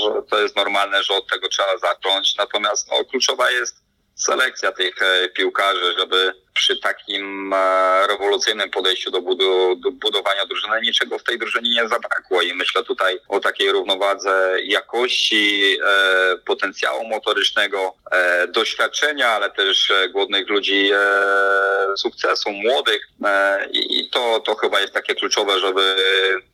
[0.04, 2.36] że to jest normalne, że od tego trzeba zacząć.
[2.38, 3.87] Natomiast no, kluczowa jest
[4.18, 10.82] selekcja tych e, piłkarzy, żeby przy takim e, rewolucyjnym podejściu do, budu, do budowania drużyny
[10.82, 12.42] niczego w tej drużynie nie zabrakło.
[12.42, 17.94] I myślę tutaj o takiej równowadze jakości, e, potencjału motorycznego,
[18.50, 20.92] doświadczenia, ale też głodnych ludzi
[21.98, 23.08] sukcesu, młodych.
[23.72, 25.96] I to, to chyba jest takie kluczowe, żeby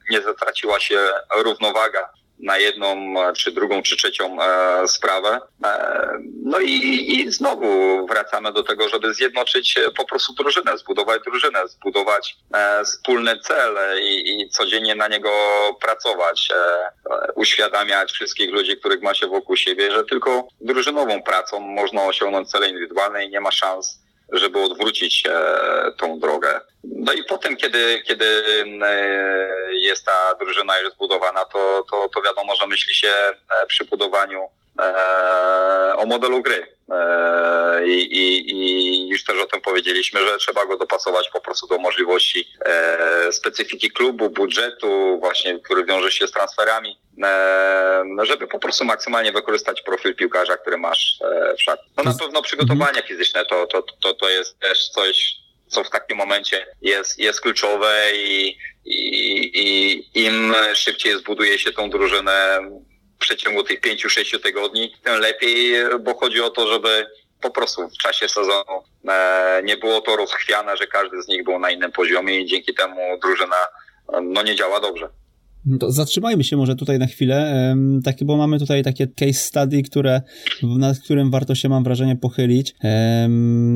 [0.09, 0.99] nie zatraciła się
[1.35, 2.09] równowaga
[2.43, 5.41] na jedną, czy drugą, czy trzecią e, sprawę.
[5.65, 6.09] E,
[6.43, 6.71] no i,
[7.15, 7.67] i znowu
[8.07, 14.41] wracamy do tego, żeby zjednoczyć po prostu drużynę, zbudować drużynę, zbudować e, wspólny cel i,
[14.41, 15.29] i codziennie na niego
[15.81, 21.59] pracować, e, e, uświadamiać wszystkich ludzi, których ma się wokół siebie, że tylko drużynową pracą
[21.59, 25.31] można osiągnąć cele indywidualne i nie ma szans żeby odwrócić e,
[25.97, 26.61] tą drogę.
[26.83, 28.25] No i potem, kiedy, kiedy
[28.83, 33.85] e, jest ta drużyna już zbudowana, to, to, to wiadomo, że myśli się e, przy
[33.85, 34.49] budowaniu
[35.97, 36.67] o modelu gry.
[37.85, 41.77] I, i, I już też o tym powiedzieliśmy, że trzeba go dopasować po prostu do
[41.77, 42.47] możliwości
[43.31, 46.97] specyfiki klubu, budżetu, właśnie, który wiąże się z transferami,
[48.23, 51.19] żeby po prostu maksymalnie wykorzystać profil piłkarza, który masz
[51.57, 51.91] w szatni.
[51.97, 53.07] No na pewno przygotowanie mhm.
[53.07, 55.35] fizyczne to, to, to, to jest też coś,
[55.67, 61.89] co w takim momencie jest, jest kluczowe i, i, i im szybciej zbuduje się tą
[61.89, 62.59] drużynę
[63.23, 67.07] przeciągu tych pięciu, sześciu tygodni, tym lepiej, bo chodzi o to, żeby
[67.41, 71.59] po prostu w czasie sezonu e, nie było to rozchwiane, że każdy z nich był
[71.59, 73.55] na innym poziomie i dzięki temu drużyna
[74.21, 75.09] no, nie działa dobrze.
[75.79, 80.21] To zatrzymajmy się może tutaj na chwilę, takie, bo mamy tutaj takie case study, które,
[80.63, 82.75] nad którym warto się, mam wrażenie, pochylić.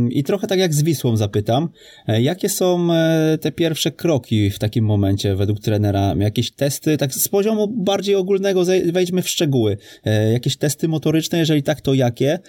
[0.09, 1.69] I trochę tak jak z Wisłą zapytam,
[2.07, 6.15] e, jakie są e, te pierwsze kroki w takim momencie według trenera?
[6.19, 9.77] Jakieś testy, tak z poziomu bardziej ogólnego wejdźmy w szczegóły.
[10.05, 12.39] E, jakieś testy motoryczne, jeżeli tak, to jakie?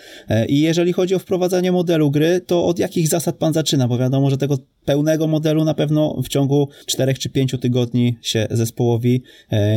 [0.48, 3.88] I jeżeli chodzi o wprowadzanie modelu gry, to od jakich zasad pan zaczyna?
[3.88, 8.46] Bo wiadomo, że tego pełnego modelu na pewno w ciągu 4 czy 5 tygodni się
[8.50, 9.22] zespołowi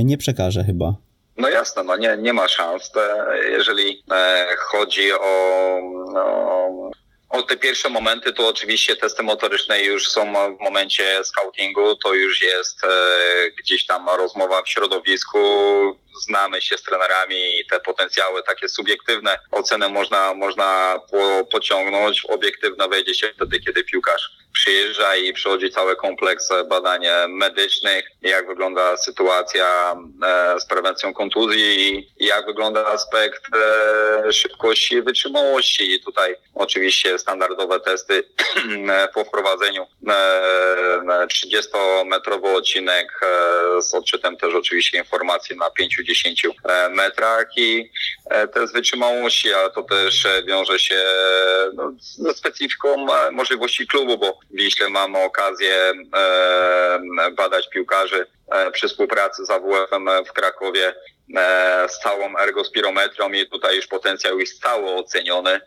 [0.03, 0.95] nie przekaże chyba.
[1.37, 2.91] No jasne, no nie, nie ma szans.
[3.51, 5.79] Jeżeli e, chodzi o,
[6.15, 6.91] o,
[7.29, 12.43] o te pierwsze momenty, to oczywiście testy motoryczne już są w momencie scoutingu, to już
[12.43, 12.87] jest e,
[13.59, 15.39] gdzieś tam rozmowa w środowisku,
[16.23, 22.25] znamy się z trenerami i te potencjały takie subiektywne oceny można, można po, pociągnąć.
[22.25, 28.97] Obiektywne wejdzie się wtedy, kiedy piłkarz przyjeżdża i przychodzi cały kompleks badań medycznych, jak wygląda
[28.97, 35.93] sytuacja e, z prewencją kontuzji i jak wygląda aspekt e, szybkości i wytrzymałości.
[35.93, 38.23] I tutaj oczywiście standardowe testy
[39.13, 39.87] po wprowadzeniu
[41.27, 43.19] 30-metrowy e, odcinek
[43.79, 45.69] z odczytem też oczywiście informacji na
[46.03, 46.51] 5-10
[46.89, 47.91] metrach i
[48.53, 51.03] test wytrzymałości, ale to też wiąże się
[51.73, 59.45] no, ze specyfiką możliwości klubu, bo Wiśle mamy okazję e, badać piłkarzy e, przy współpracy
[59.45, 60.95] z AWF-em w Krakowie
[61.37, 65.61] e, z całą ergospirometrią i tutaj już potencjał jest cały oceniony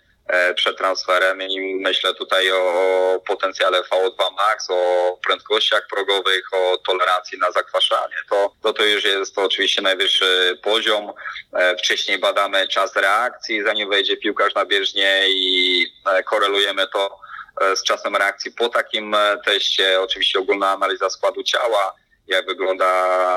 [0.54, 7.52] przed transferem i myślę tutaj o potencjale VO2 max, o prędkościach progowych, o tolerancji na
[7.52, 8.14] zakwaszanie.
[8.30, 11.12] To, to, to już jest to oczywiście najwyższy poziom.
[11.78, 15.86] Wcześniej badamy czas reakcji, zanim wejdzie piłkarz na bieżnię i
[16.24, 17.24] korelujemy to
[17.60, 20.00] E, z czasem reakcji po takim e, teście.
[20.00, 21.94] Oczywiście ogólna analiza składu ciała,
[22.26, 22.86] jak wygląda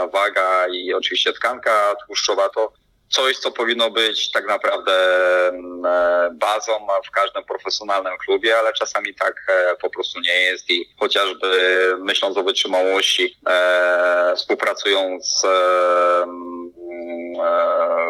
[0.07, 2.73] waga i oczywiście tkanka tłuszczowa, to
[3.09, 4.93] coś, co powinno być tak naprawdę
[5.47, 9.47] mm, e, bazą w każdym profesjonalnym klubie, ale czasami tak
[9.81, 11.47] po prostu nie jest i chociażby
[11.99, 13.37] myśląc o wytrzymałości,
[14.35, 15.41] współpracując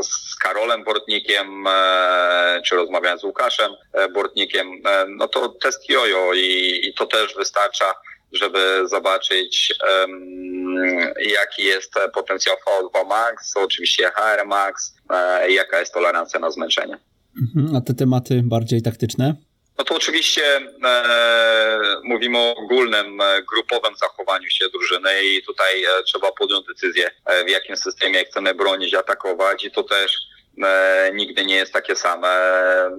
[0.01, 1.65] z Karolem Bortnikiem,
[2.65, 3.71] czy rozmawiając z Łukaszem
[4.13, 7.93] Bortnikiem, no to test jojo i, i to też wystarcza,
[8.31, 10.77] żeby zobaczyć um,
[11.19, 16.97] jaki jest potencjał VO2 max, oczywiście HR max, e, jaka jest tolerancja na zmęczenie.
[17.41, 19.35] Mhm, a te tematy bardziej taktyczne?
[19.77, 20.41] No to oczywiście
[20.85, 27.09] e, mówimy o ogólnym, e, grupowym zachowaniu się drużyny i tutaj e, trzeba podjąć decyzję,
[27.25, 30.17] e, w jakim systemie chcemy bronić, atakować i to też
[31.13, 32.27] nigdy nie jest takie same.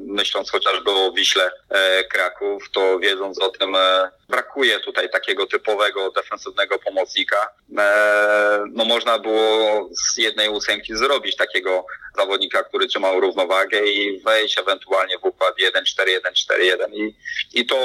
[0.06, 6.10] Myśląc chociażby o Wiśle e, Kraków, to wiedząc o tym, e, brakuje tutaj takiego typowego
[6.10, 7.36] defensywnego pomocnika.
[7.78, 11.86] E, no można było z jednej ósemki zrobić takiego
[12.18, 17.14] zawodnika, który trzymał równowagę i wejść ewentualnie w układ 1-4-1-4-1 i,
[17.54, 17.76] i to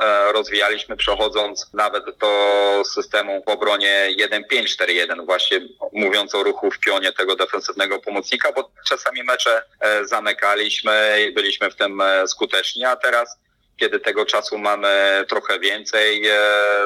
[0.00, 4.08] e, rozwijaliśmy przechodząc nawet do systemu w obronie
[4.52, 5.60] 1-5-4-1 właśnie
[5.92, 11.70] mówiąc o ruchu w pionie tego defensywnego pomocnika, bo czasami mecze e, zamykaliśmy i byliśmy
[11.70, 13.38] w tym skuteczni, a teraz
[13.76, 16.38] kiedy tego czasu mamy trochę więcej, e,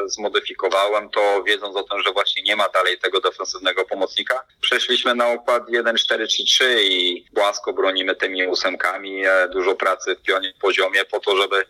[0.07, 4.45] zmodyfikowałem to, wiedząc o tym, że właśnie nie ma dalej tego defensywnego pomocnika.
[4.61, 9.23] Przeszliśmy na układ 1-4-3-3 i płasko bronimy tymi ósemkami,
[9.53, 11.65] dużo pracy w pionie poziomie po to, żeby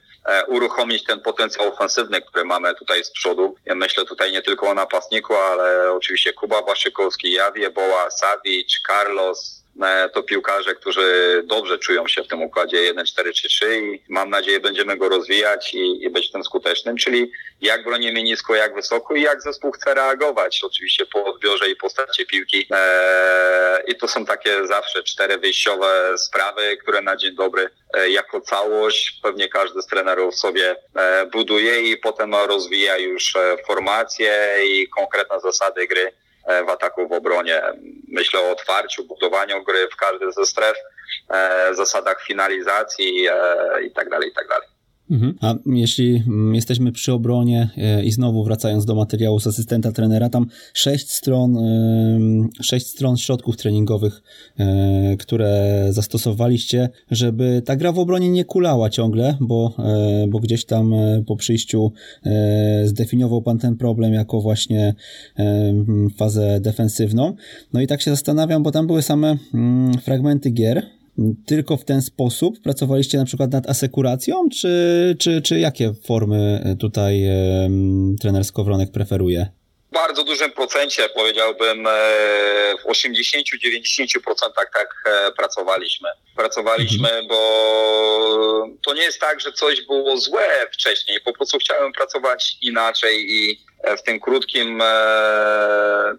[0.46, 3.56] uruchomić ten potencjał ofensywny, który mamy tutaj z przodu.
[3.64, 9.56] Ja myślę tutaj nie tylko o napastniku, ale oczywiście Kuba Waszykowski, Jawie Boła, Savic, Carlos,
[9.56, 9.65] E,
[10.14, 15.08] to piłkarze, którzy dobrze czują się w tym układzie 1-4-3-3 i mam nadzieję będziemy go
[15.08, 19.72] rozwijać i, i być tym skutecznym, czyli jak bronimy nisko, jak wysoko i jak zespół
[19.72, 22.66] chce reagować, oczywiście po odbiorze i postacie piłki.
[22.70, 28.40] Eee, I to są takie zawsze cztery wyjściowe sprawy, które na dzień dobry e, jako
[28.40, 34.88] całość pewnie każdy z trenerów sobie e, buduje i potem rozwija już e, formacje i
[34.88, 36.25] konkretne zasady gry E,
[36.66, 37.62] w ataku, w obronie.
[38.08, 40.76] Myślę o otwarciu, budowaniu gry w każdej ze stref,
[41.30, 44.75] e, zasadach finalizacji e, i tak dalej, i tak dalej.
[45.10, 45.34] Mhm.
[45.40, 50.28] A jeśli mm, jesteśmy przy obronie e, i znowu wracając do materiału z asystenta trenera,
[50.28, 51.58] tam sześć stron,
[52.62, 54.22] sześć stron środków treningowych,
[54.58, 60.64] e, które zastosowaliście, żeby ta gra w obronie nie kulała ciągle, bo, e, bo gdzieś
[60.64, 60.94] tam
[61.26, 61.92] po przyjściu
[62.84, 64.94] zdefiniował pan ten problem jako właśnie
[66.16, 67.34] fazę defensywną.
[67.72, 70.82] No i tak się zastanawiam, bo tam były same mm, fragmenty gier,
[71.46, 77.22] tylko w ten sposób pracowaliście na przykład nad asekuracją, czy, czy, czy jakie formy tutaj
[77.62, 79.46] um, trener Skowronek preferuje?
[79.90, 81.90] W bardzo dużym procencie, powiedziałbym e,
[82.84, 82.98] w 80-90%
[84.54, 86.08] tak e, pracowaliśmy.
[86.36, 87.28] Pracowaliśmy, mhm.
[87.28, 91.20] bo to nie jest tak, że coś było złe wcześniej.
[91.20, 93.60] Po prostu chciałem pracować inaczej i
[93.98, 94.82] w tym krótkim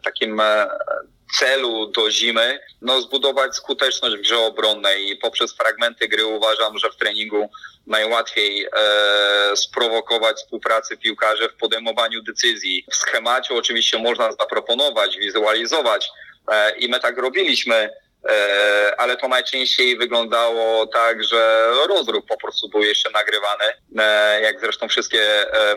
[0.04, 0.42] takim
[1.40, 6.90] celu do zimy, no zbudować skuteczność w grze obronnej i poprzez fragmenty gry uważam, że
[6.90, 7.50] w treningu
[7.88, 12.86] najłatwiej e, sprowokować współpracę piłkarzy w podejmowaniu decyzji.
[12.92, 16.10] W schemacie oczywiście można zaproponować, wizualizować
[16.52, 17.90] e, i my tak robiliśmy
[18.98, 23.64] ale to najczęściej wyglądało tak, że rozruch po prostu był jeszcze nagrywany,
[24.00, 25.76] e, jak zresztą wszystkie e,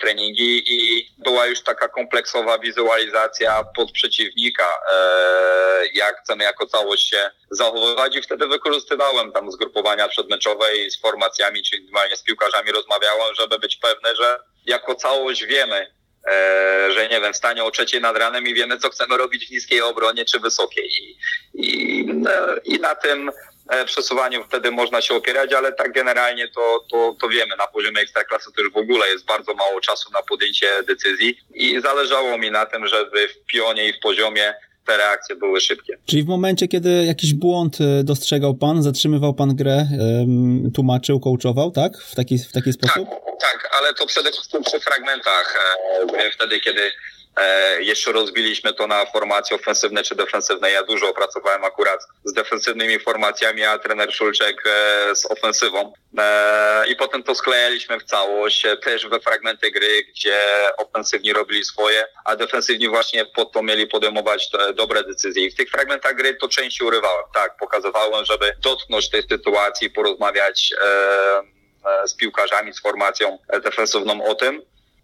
[0.00, 4.68] treningi i była już taka kompleksowa wizualizacja pod przeciwnika,
[5.94, 11.62] jak chcemy jako całość się zachowywać i wtedy wykorzystywałem tam zgrupowania przedmeczowe i z formacjami,
[11.62, 16.01] czyli normalnie z piłkarzami rozmawiałem, żeby być pewny, że jako całość wiemy, E,
[16.90, 19.80] że nie wiem, stanie o trzeciej nad ranem i wiemy, co chcemy robić w niskiej
[19.80, 20.88] obronie czy wysokiej.
[20.88, 21.18] I,
[21.54, 22.30] i, no,
[22.64, 23.30] i na tym
[23.68, 28.00] e, przesuwaniu wtedy można się opierać, ale tak generalnie to, to, to wiemy, na poziomie
[28.00, 32.50] ekstraklasy to już w ogóle jest bardzo mało czasu na podjęcie decyzji i zależało mi
[32.50, 34.54] na tym, żeby w pionie i w poziomie
[34.86, 35.98] te reakcje były szybkie.
[36.06, 39.86] Czyli w momencie, kiedy jakiś błąd e, dostrzegał pan, zatrzymywał pan grę,
[40.74, 41.98] tłumaczył, coachował, tak?
[41.98, 43.08] W taki, w taki sposób?
[43.08, 45.54] Tak, tak, ale to przede wszystkim przy fragmentach.
[46.18, 46.80] E, wtedy, kiedy
[47.80, 50.70] jeszcze rozbiliśmy to na formacje ofensywne czy defensywne.
[50.70, 55.92] Ja dużo opracowałem akurat z defensywnymi formacjami, a trener Szulczek e, z ofensywą.
[56.88, 60.38] I potem to sklejaliśmy w całość, też we fragmenty gry, gdzie
[60.76, 65.46] ofensywni robili swoje, a defensywni właśnie pod to mieli podejmować dobre decyzje.
[65.46, 67.24] I w tych fragmentach gry to częściej urywałem.
[67.34, 70.74] Tak, pokazywałem, żeby dotknąć tej sytuacji, porozmawiać
[71.84, 74.62] E, z piłkarzami, z formacją defensywną o tym.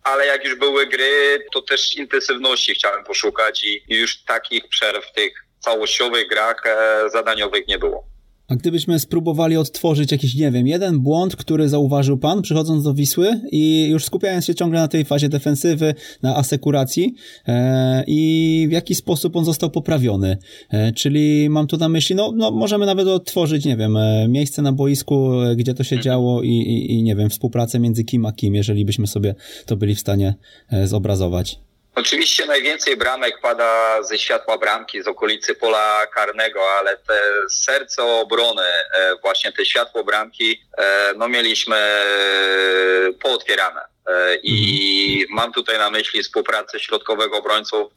[0.08, 5.12] Ale jak już były gry, to też intensywności chciałem poszukać i już takich przerw w
[5.12, 8.17] tych całościowych grach e, zadaniowych nie było.
[8.48, 13.40] A gdybyśmy spróbowali odtworzyć jakiś, nie wiem, jeden błąd, który zauważył pan przychodząc do Wisły
[13.52, 17.14] i już skupiając się ciągle na tej fazie defensywy, na asekuracji
[17.48, 20.36] e, i w jaki sposób on został poprawiony.
[20.70, 24.62] E, czyli mam tu na myśli, no, no możemy nawet odtworzyć, nie wiem, e, miejsce
[24.62, 26.04] na boisku, e, gdzie to się mhm.
[26.04, 29.34] działo i, i, i, nie wiem, współpracę między kim a kim, jeżeli byśmy sobie
[29.66, 30.34] to byli w stanie
[30.70, 31.67] e, zobrazować.
[31.98, 38.62] Oczywiście najwięcej bramek pada ze światła bramki, z okolicy pola karnego, ale te serce obrony,
[38.62, 43.80] e, właśnie te światło bramki, e, no mieliśmy e, pootwierane.
[44.42, 45.36] I mhm.
[45.36, 47.92] mam tutaj na myśli współpracę środkowego obrońców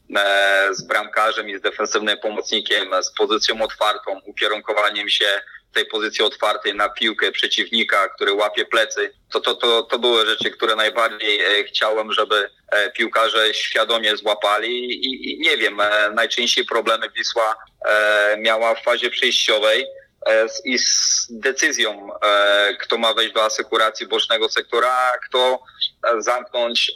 [0.71, 5.41] z bramkarzem i z defensywnym pomocnikiem, z pozycją otwartą, ukierunkowaniem się
[5.73, 10.51] tej pozycji otwartej na piłkę przeciwnika, który łapie plecy, to, to, to, to były rzeczy,
[10.51, 16.65] które najbardziej e, chciałem, żeby e, piłkarze świadomie złapali i, i nie wiem, e, najczęściej
[16.65, 17.55] problemy Wisła
[18.37, 19.85] miała w fazie przejściowej
[20.65, 22.09] i z decyzją,
[22.79, 25.63] kto ma wejść do asekuracji bocznego sektora, a kto
[26.19, 26.91] zamknąć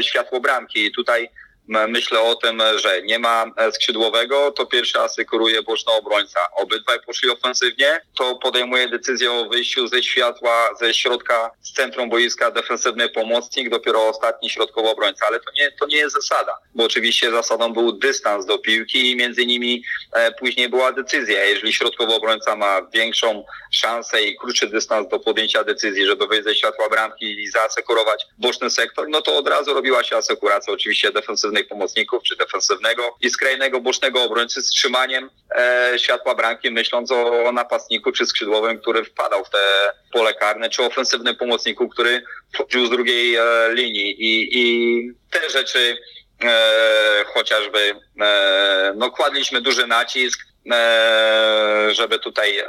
[0.00, 0.86] światło bramki.
[0.86, 1.30] I tutaj
[1.68, 6.40] myślę o tym, że nie ma skrzydłowego, to pierwszy asekuruje boczny obrońca.
[6.56, 12.50] Obydwaj poszli ofensywnie, to podejmuje decyzję o wyjściu ze światła, ze środka, z centrum boiska
[12.50, 15.26] defensywny pomocnik, dopiero ostatni środkowy obrońca.
[15.28, 19.16] Ale to nie, to nie jest zasada, bo oczywiście zasadą był dystans do piłki i
[19.16, 21.44] między nimi e, później była decyzja.
[21.44, 26.54] Jeżeli środkowy obrońca ma większą szansę i krótszy dystans do podjęcia decyzji, żeby wyjść ze
[26.54, 31.12] światła bramki i zaasekurować boczny sektor, no to od razu robiła się asekuracja oczywiście
[31.62, 37.52] pomocników, czy defensywnego i skrajnego bocznego obrońcy z trzymaniem e, światła bramki, myśląc o, o
[37.52, 39.58] napastniku czy skrzydłowym, który wpadał w te
[40.12, 42.22] pole karne, czy ofensywnym pomocniku, który
[42.54, 44.16] wchodził z drugiej e, linii.
[44.18, 45.98] I, i te rzeczy
[46.44, 50.40] e, chociażby e, no kładliśmy duży nacisk
[50.72, 52.66] E, żeby tutaj e,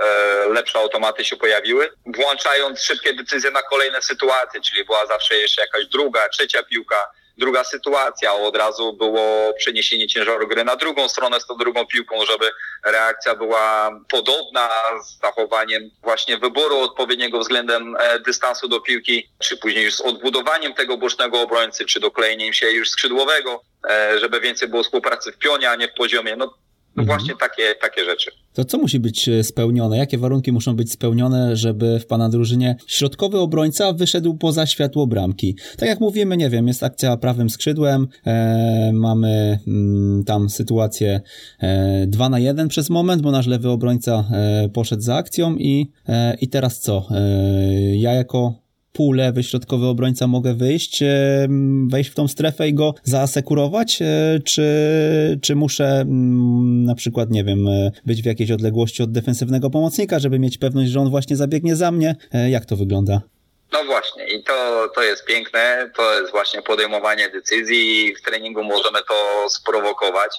[0.49, 5.85] lepsze automaty się pojawiły, włączając szybkie decyzje na kolejne sytuacje, czyli była zawsze jeszcze jakaś
[5.85, 11.45] druga, trzecia piłka, druga sytuacja, od razu było przeniesienie ciężaru gry na drugą stronę z
[11.45, 12.45] tą drugą piłką, żeby
[12.85, 14.69] reakcja była podobna
[15.03, 20.73] z zachowaniem właśnie wyboru odpowiedniego względem e, dystansu do piłki, czy później już z odbudowaniem
[20.73, 23.61] tego bocznego obrońcy, czy doklejeniem się już skrzydłowego,
[24.17, 26.35] żeby więcej było współpracy w pionie, a nie w poziomie.
[26.35, 26.53] No,
[26.95, 27.19] no mhm.
[27.19, 28.31] właśnie takie, takie rzeczy.
[28.53, 29.97] To co musi być e, spełnione?
[29.97, 35.55] Jakie warunki muszą być spełnione, żeby w pana drużynie środkowy obrońca wyszedł poza światło bramki?
[35.77, 41.21] Tak jak mówimy, nie wiem, jest akcja prawym skrzydłem, e, mamy mm, tam sytuację
[41.59, 45.91] e, 2 na 1 przez moment, bo nasz lewy obrońca e, poszedł za akcją i,
[46.09, 47.07] e, i teraz co?
[47.11, 48.64] E, ja jako
[48.95, 51.47] półlewy środkowy obrońca mogę wyjść, e,
[51.91, 54.05] wejść w tą strefę i go zaasekurować, e,
[54.45, 54.65] czy,
[55.41, 60.19] czy muszę mm, na przykład, nie wiem, e, być w jakiejś odległości od defensywnego pomocnika,
[60.19, 62.15] żeby mieć pewność, że on właśnie zabiegnie za mnie?
[62.49, 63.21] Jak to wygląda?
[63.71, 68.63] No właśnie, i to, to jest piękne, to jest właśnie podejmowanie decyzji i w treningu
[68.63, 70.37] możemy to sprowokować.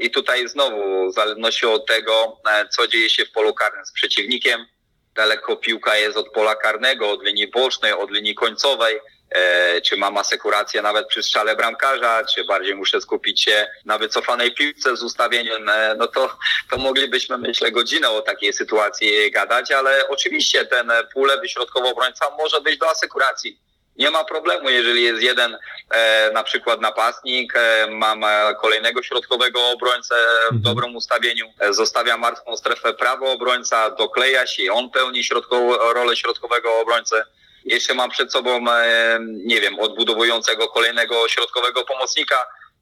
[0.00, 2.40] I tutaj znowu, w zależności od tego,
[2.70, 4.66] co dzieje się w polu karnym z przeciwnikiem,
[5.14, 9.00] daleko piłka jest od pola karnego, od linii bocznej, od linii końcowej,
[9.30, 14.54] e, czy mam asekurację nawet przy strzale bramkarza, czy bardziej muszę skupić się na wycofanej
[14.54, 16.36] piłce z ustawieniem, e, no to,
[16.70, 22.60] to moglibyśmy, myślę, godzinę o takiej sytuacji gadać, ale oczywiście ten półlewy środkowy obrońca może
[22.60, 23.69] być do asekuracji
[24.00, 25.58] nie ma problemu, jeżeli jest jeden
[25.90, 30.62] e, na przykład napastnik, e, mam e, kolejnego środkowego obrońcę w mhm.
[30.62, 36.16] dobrym ustawieniu, e, zostawia martwą strefę prawo obrońca, dokleja się i on pełni środkową, rolę
[36.16, 37.16] środkowego obrońcy.
[37.64, 42.36] Jeszcze mam przed sobą, e, nie wiem, odbudowującego kolejnego środkowego pomocnika,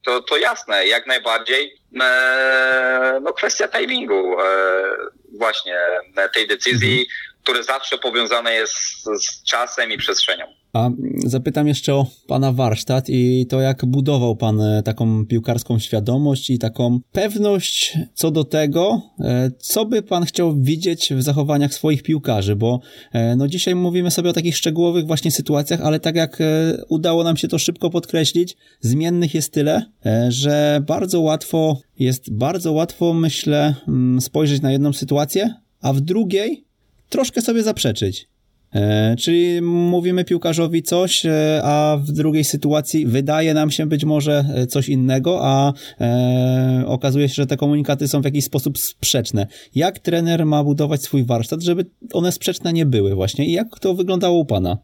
[0.05, 1.81] to, to jasne, jak najbardziej.
[2.01, 4.37] E, no kwestia timingu
[5.39, 5.79] właśnie
[6.35, 7.07] tej decyzji,
[7.49, 10.44] który zawsze powiązany jest z czasem i przestrzenią.
[10.72, 10.90] A
[11.24, 16.59] zapytam jeszcze o pana warsztat i to, jak budował pan e, taką piłkarską świadomość i
[16.59, 22.57] taką pewność co do tego, e, co by pan chciał widzieć w zachowaniach swoich piłkarzy,
[22.57, 22.80] bo
[23.12, 26.38] e, no dzisiaj mówimy sobie o takich szczegółowych właśnie sytuacjach, ale tak jak
[26.88, 29.82] udało nam się to szybko podkreślić, zmiennych jest tyle,
[30.28, 36.68] że bardzo łatwo jest, bardzo łatwo myślę mm, spojrzeć na jedną sytuację, a w drugiej
[37.09, 38.28] troszkę sobie zaprzeczyć.
[38.74, 44.44] E, czyli mówimy piłkarzowi coś, e, a w drugiej sytuacji wydaje nam się być może
[44.56, 49.46] e, coś innego, a e, okazuje się, że te komunikaty są w jakiś sposób sprzeczne.
[49.74, 53.94] Jak trener ma budować swój warsztat, żeby one sprzeczne nie były właśnie i jak to
[53.94, 54.76] wyglądało u Pana?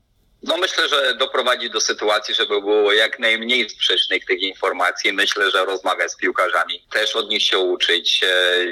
[0.43, 5.13] No myślę, że doprowadzi do sytuacji, żeby było jak najmniej sprzecznych tych informacji.
[5.13, 8.25] Myślę, że rozmawiać z piłkarzami, też od nich się uczyć.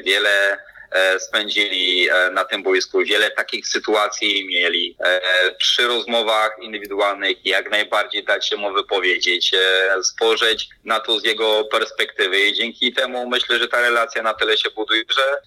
[0.04, 0.71] Wiele E,
[1.18, 2.98] spędzili e, na tym boisku.
[3.04, 5.20] Wiele takich sytuacji mieli e,
[5.58, 9.54] przy rozmowach indywidualnych, jak najbardziej dać się mu wypowiedzieć,
[10.02, 14.58] spojrzeć na to z jego perspektywy i dzięki temu myślę, że ta relacja na tyle
[14.58, 15.42] się buduje, że,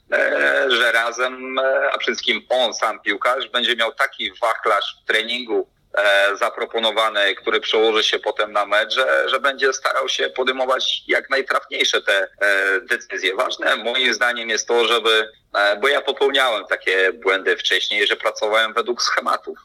[0.69, 1.59] że razem,
[1.91, 5.67] a przede wszystkim on sam piłkarz będzie miał taki wachlarz w treningu,
[5.97, 11.29] E, zaproponowane, który przełoży się potem na mecz, że, że będzie starał się podejmować jak
[11.29, 13.35] najtrafniejsze te e, decyzje.
[13.35, 18.73] Ważne moim zdaniem jest to, żeby, e, bo ja popełniałem takie błędy wcześniej, że pracowałem
[18.73, 19.57] według schematów,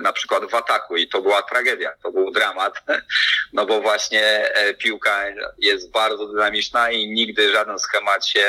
[0.00, 2.74] na przykład w ataku i to była tragedia, to był dramat,
[3.52, 5.24] no bo właśnie piłka
[5.58, 8.44] jest bardzo dynamiczna i nigdy żaden schemat się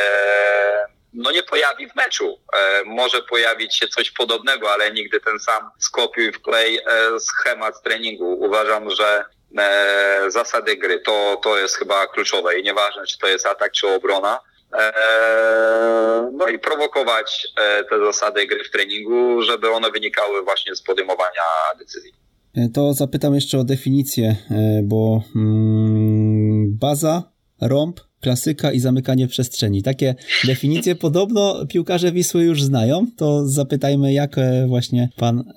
[1.14, 2.40] no nie pojawi w meczu.
[2.58, 8.34] E, może pojawić się coś podobnego, ale nigdy ten sam skopiuj wklej e, schemat treningu.
[8.40, 9.26] Uważam, że
[9.58, 13.88] e, zasady gry to, to jest chyba kluczowe i nieważne, czy to jest atak, czy
[13.88, 14.40] obrona.
[14.74, 20.82] E, no i prowokować e, te zasady gry w treningu, żeby one wynikały właśnie z
[20.82, 21.42] podejmowania
[21.80, 22.12] decyzji.
[22.58, 24.36] E, to zapytam jeszcze o definicję,
[24.84, 27.24] bo mm, baza
[27.62, 29.84] rąb, klasyka i zamykanie przestrzeni.
[29.84, 33.06] Takie definicje podobno piłkarze Wisły już znają.
[33.18, 35.54] To zapytajmy, jak e, właśnie pan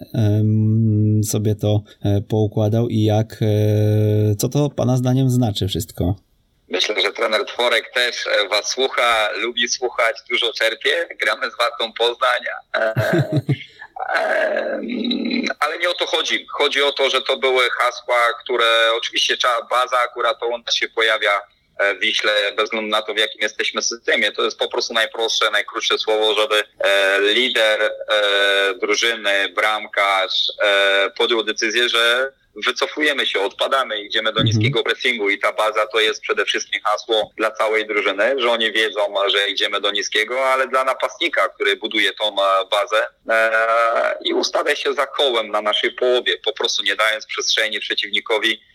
[1.25, 6.17] sobie to e, poukładał i jak, e, co to pana zdaniem znaczy wszystko.
[6.69, 8.17] Myślę, że trener Tworek też
[8.51, 10.91] was słucha, lubi słuchać, dużo czerpie.
[11.21, 12.41] Gramy z Wartą Poznań.
[15.61, 16.47] Ale nie o to chodzi.
[16.51, 19.37] Chodzi o to, że to były hasła, które oczywiście
[19.71, 21.31] baza akurat to ona się pojawia
[22.01, 24.33] Wiśle, bez względu na to, w jakim jesteśmy systemie.
[24.33, 27.91] To jest po prostu najprostsze, najkrótsze słowo, żeby e, lider e,
[28.81, 30.53] drużyny, bramkarz
[31.17, 34.47] podjął decyzję, że wycofujemy się, odpadamy, idziemy do mhm.
[34.47, 38.73] niskiego pressingu i ta baza to jest przede wszystkim hasło dla całej drużyny, że oni
[38.73, 42.37] wiedzą, że idziemy do niskiego, ale dla napastnika, który buduje tą
[42.71, 47.81] bazę e, i ustawia się za kołem na naszej połowie, po prostu nie dając przestrzeni
[47.81, 48.72] przeciwnikowi E,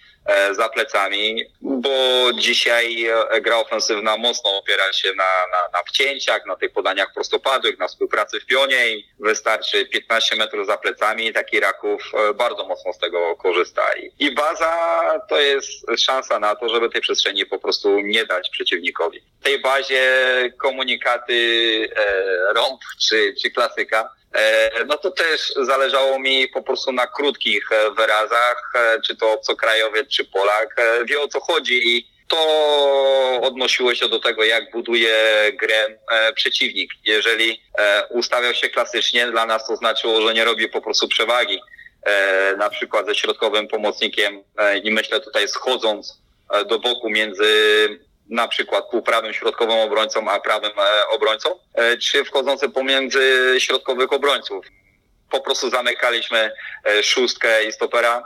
[0.52, 1.90] za plecami, bo
[2.34, 7.80] dzisiaj e, gra ofensywna mocno opiera się na, na, na wcięciach, na tych podaniach prostopadłych,
[7.80, 12.66] na współpracy w pionie i wystarczy 15 metrów za plecami i taki Raków e, bardzo
[12.66, 13.82] mocno z tego korzysta.
[14.20, 14.76] I baza
[15.30, 19.22] to jest szansa na to, żeby tej przestrzeni po prostu nie dać przeciwnikowi.
[19.42, 20.04] W tej bazie
[20.58, 21.34] komunikaty
[21.96, 24.27] e, rąb czy, czy klasyka E,
[24.88, 30.08] no to też zależało mi po prostu na krótkich e, wyrazach, e, czy to obcokrajowiec,
[30.10, 30.76] czy Polak,
[31.06, 32.38] wie o co chodzi i to
[33.42, 35.16] odnosiło się do tego, jak buduje
[35.54, 36.00] grę
[36.36, 36.92] przeciwnik.
[37.06, 37.62] Jeżeli
[38.10, 41.60] ustawiał się klasycznie, dla nas to znaczyło, że nie robi po prostu przewagi,
[42.58, 44.44] na przykład ze środkowym pomocnikiem
[44.84, 46.22] i myślę tutaj schodząc
[46.70, 47.48] do boku między
[48.30, 54.66] na przykład półprawym środkowym obrońcą, a prawym e, obrońcą, e, czy wchodzący pomiędzy środkowych obrońców.
[55.32, 56.52] Po prostu zamykaliśmy
[56.86, 58.24] e, szóstkę i stopera,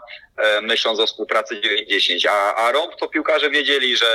[0.61, 2.29] myśląc o współpracy 9-10.
[2.29, 4.05] A, a rąb to piłkarze wiedzieli, że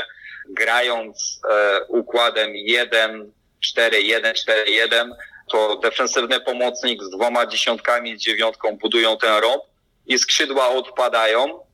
[0.49, 1.41] grając
[1.89, 5.11] układem 1-4-1-4-1,
[5.51, 9.62] to defensywny pomocnik z dwoma dziesiątkami, z dziewiątką budują ten rąb
[10.07, 11.65] i skrzydła odpadają,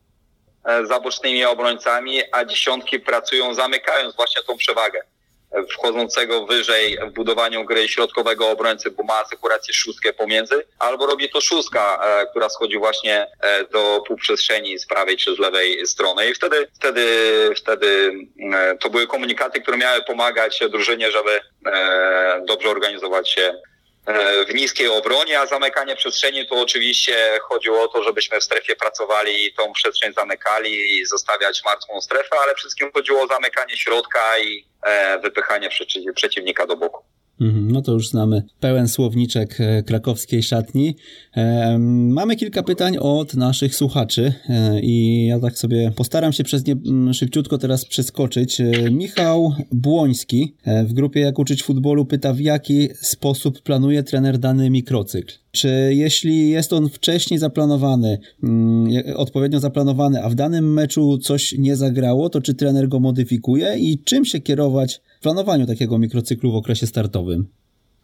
[0.84, 5.02] za bocznymi obrońcami, a dziesiątki pracują zamykając właśnie tą przewagę
[5.70, 11.40] wchodzącego wyżej w budowaniu gry środkowego obrońcy, bo ma asekurację szóstkę pomiędzy, albo robi to
[11.40, 16.30] szóstka, e, która schodzi właśnie e, do półprzestrzeni z prawej czy z lewej strony.
[16.30, 17.04] I wtedy, wtedy,
[17.56, 18.12] wtedy
[18.80, 21.40] to były komunikaty, które miały pomagać drużynie, żeby
[22.46, 23.71] dobrze organizować się E,
[24.48, 29.46] w niskiej obronie, a zamykanie przestrzeni to oczywiście chodziło o to, żebyśmy w strefie pracowali
[29.46, 34.66] i tą przestrzeń zamykali i zostawiać martwą strefę, ale wszystkim chodziło o zamykanie środka i
[34.82, 35.68] e, wypychanie
[36.14, 37.04] przeciwnika do boku.
[37.40, 40.96] Mhm, no to już znamy pełen słowniczek e, krakowskiej szatni.
[41.78, 46.72] Mamy kilka pytań od naszych słuchaczy e, i ja tak sobie postaram się przez nie
[46.72, 48.60] mm, szybciutko teraz przeskoczyć.
[48.60, 50.54] E, Michał Błoński
[50.84, 55.34] w grupie Jak uczyć futbolu pyta w jaki sposób planuje trener dany mikrocykl.
[55.50, 61.76] Czy jeśli jest on wcześniej zaplanowany, mm, odpowiednio zaplanowany, a w danym meczu coś nie
[61.76, 66.56] zagrało, to czy trener go modyfikuje i czym się kierować w planowaniu takiego mikrocyklu w
[66.56, 67.46] okresie startowym?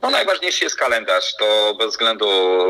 [0.02, 1.36] No najważniejszy jest kalendarz.
[1.36, 2.26] To bez względu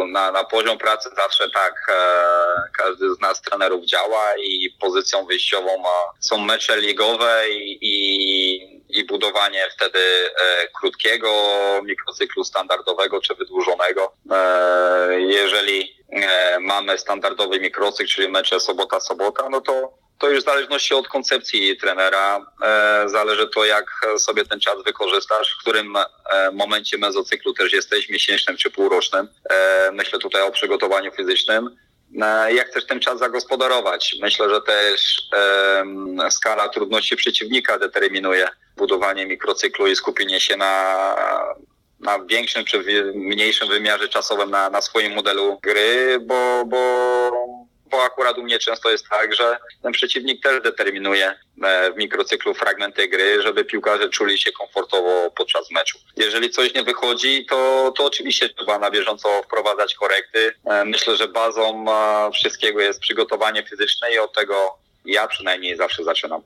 [0.07, 5.79] na, na poziom pracy zawsze tak e, każdy z nas trenerów działa i pozycją wyjściową
[5.79, 11.31] ma, są mecze ligowe i, i, i budowanie wtedy e, krótkiego
[11.85, 14.13] mikrocyklu standardowego czy wydłużonego.
[14.31, 20.95] E, jeżeli e, mamy standardowy mikrocykl, czyli mecze sobota-sobota, no to to już w zależności
[20.95, 26.07] od koncepcji trenera e, zależy to, jak sobie ten czas wykorzystasz, w którym e,
[26.53, 29.29] momencie mezocyklu też jesteś, miesięcznym czy półrocznym.
[29.51, 31.77] E, myślę tutaj o przygotowaniu fizycznym.
[32.49, 34.17] Jak chcesz ten czas zagospodarować?
[34.21, 35.23] Myślę, że też
[36.31, 40.95] skala trudności przeciwnika determinuje budowanie mikrocyklu i skupienie się na,
[42.01, 46.79] na większym czy mniejszym wymiarze czasowym na, na swoim modelu gry, bo, bo
[47.91, 51.35] bo akurat u mnie często jest tak, że ten przeciwnik też determinuje
[51.65, 55.99] e, w mikrocyklu fragmenty gry, żeby piłkarze czuli się komfortowo podczas meczu.
[56.17, 60.53] Jeżeli coś nie wychodzi, to, to oczywiście trzeba na bieżąco wprowadzać korekty.
[60.65, 66.05] E, myślę, że bazą e, wszystkiego jest przygotowanie fizyczne i od tego ja przynajmniej zawsze
[66.05, 66.43] zaczynam.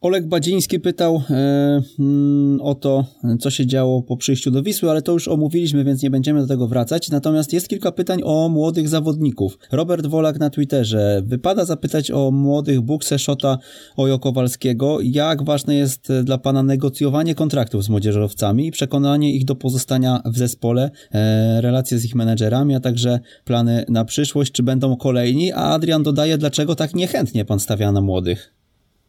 [0.00, 3.04] Oleg Badziński pytał e, mm, o to,
[3.40, 6.46] co się działo po przyjściu do Wisły, ale to już omówiliśmy, więc nie będziemy do
[6.46, 7.10] tego wracać.
[7.10, 9.58] Natomiast jest kilka pytań o młodych zawodników.
[9.72, 11.22] Robert Wolak na Twitterze.
[11.26, 13.58] Wypada zapytać o młodych Bukse Szota
[13.96, 14.98] Ojo Kowalskiego.
[15.02, 20.38] Jak ważne jest dla Pana negocjowanie kontraktów z młodzieżowcami i przekonanie ich do pozostania w
[20.38, 25.52] zespole, e, relacje z ich menedżerami, a także plany na przyszłość, czy będą kolejni?
[25.52, 28.59] A Adrian dodaje, dlaczego tak niechętnie Pan stawia na młodych?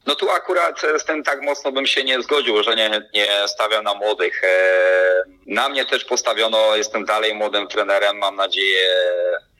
[0.05, 3.83] No tu akurat z tym tak mocno bym się nie zgodził, że nie, nie stawiam
[3.83, 4.43] na młodych.
[4.43, 8.87] E, na mnie też postawiono, jestem dalej młodym trenerem, mam nadzieję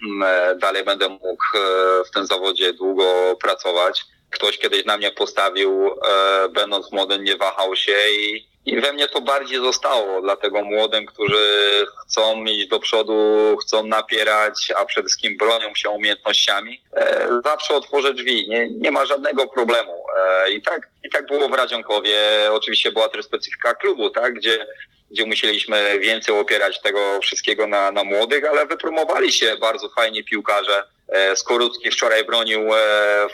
[0.06, 1.60] mm, dalej będę mógł e,
[2.04, 4.04] w tym zawodzie długo pracować.
[4.30, 9.07] Ktoś kiedyś na mnie postawił, e, będąc młodym, nie wahał się i i we mnie
[9.07, 13.14] to bardziej zostało, dlatego młodym, którzy chcą iść do przodu,
[13.62, 19.05] chcą napierać, a przede wszystkim bronią się umiejętnościami, e, zawsze otworzę drzwi, nie, nie ma
[19.05, 20.03] żadnego problemu.
[20.18, 22.18] E, I tak, I tak było w Radzionkowie.
[22.51, 24.68] Oczywiście była też specyfika klubu, tak, gdzie
[25.12, 30.84] gdzie musieliśmy więcej opierać tego wszystkiego na, na młodych, ale wypromowali się bardzo fajnie piłkarze.
[31.07, 32.78] E, Skorutki wczoraj bronił e,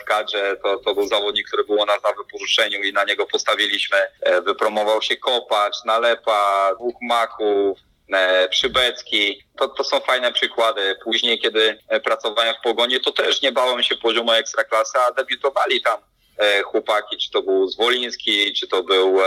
[0.00, 3.26] w kadrze, to, to był zawodnik, który był u nas na wypożyczeniu i na niego
[3.26, 3.96] postawiliśmy.
[4.20, 7.78] E, wypromował się Kopacz, Nalepa, dwóch Maków,
[8.50, 9.42] Przybecki.
[9.58, 10.96] To, to są fajne przykłady.
[11.04, 16.00] Później, kiedy pracowałem w Pogonie, to też nie bałem się poziomu ekstraklasy, a debiutowali tam
[16.64, 19.18] chłopaki, czy to był Zwoliński, czy to był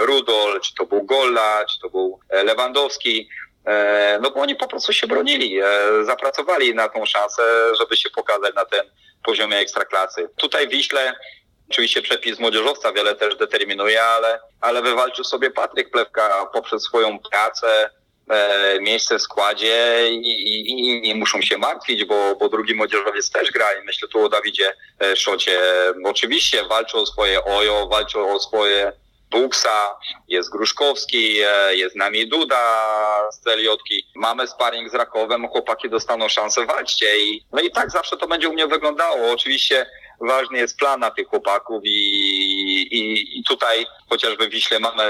[0.00, 3.28] Rudol, czy to był Golla, czy to był Lewandowski.
[3.64, 5.64] E, no bo oni po prostu się bronili, e,
[6.04, 7.42] zapracowali na tą szansę,
[7.78, 8.80] żeby się pokazać na ten
[9.24, 10.28] poziomie ekstraklasy.
[10.36, 11.14] Tutaj Wiśle
[11.70, 17.66] Oczywiście przepis młodzieżowca wiele też determinuje, ale, ale wywalczył sobie Patryk Plewka poprzez swoją pracę,
[17.84, 17.90] e,
[18.80, 23.50] miejsce w składzie i, i, i, nie muszą się martwić, bo, bo drugi młodzieżowiec też
[23.50, 25.58] gra i myślę tu o Dawidzie e, Szocie.
[26.04, 28.92] Oczywiście walczą o swoje ojo, walczą o swoje
[29.30, 29.96] Buksa,
[30.28, 32.86] jest Gruszkowski, e, jest z nami Duda
[33.32, 34.06] z Celiotki.
[34.14, 37.18] Mamy sparring z Rakowem, chłopaki dostaną szansę, walczcie.
[37.18, 39.32] I, no i tak zawsze to będzie u mnie wyglądało.
[39.32, 39.86] Oczywiście
[40.20, 41.98] ważny jest plan na tych chłopaków i,
[42.90, 45.04] i, i tutaj chociażby w Wiśle mamy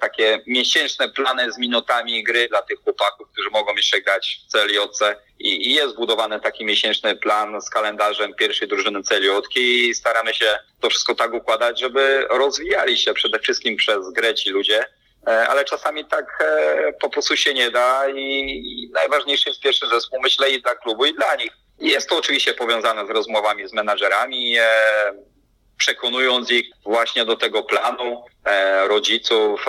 [0.00, 5.16] takie miesięczne plany z minutami gry dla tych chłopaków, którzy mogą jeszcze grać w Celiotce
[5.38, 10.58] i, i jest zbudowany taki miesięczny plan z kalendarzem pierwszej drużyny Celiotki i staramy się
[10.80, 14.84] to wszystko tak układać, żeby rozwijali się przede wszystkim przez grę ci ludzie,
[15.26, 20.20] e, ale czasami tak e, po prostu się nie da i najważniejszy jest pierwszy zespół,
[20.22, 21.52] myślę i dla klubu i dla nich.
[21.80, 24.64] Jest to oczywiście powiązane z rozmowami z menadżerami, e,
[25.78, 28.24] przekonując ich właśnie do tego planu,
[28.88, 29.66] rodziców,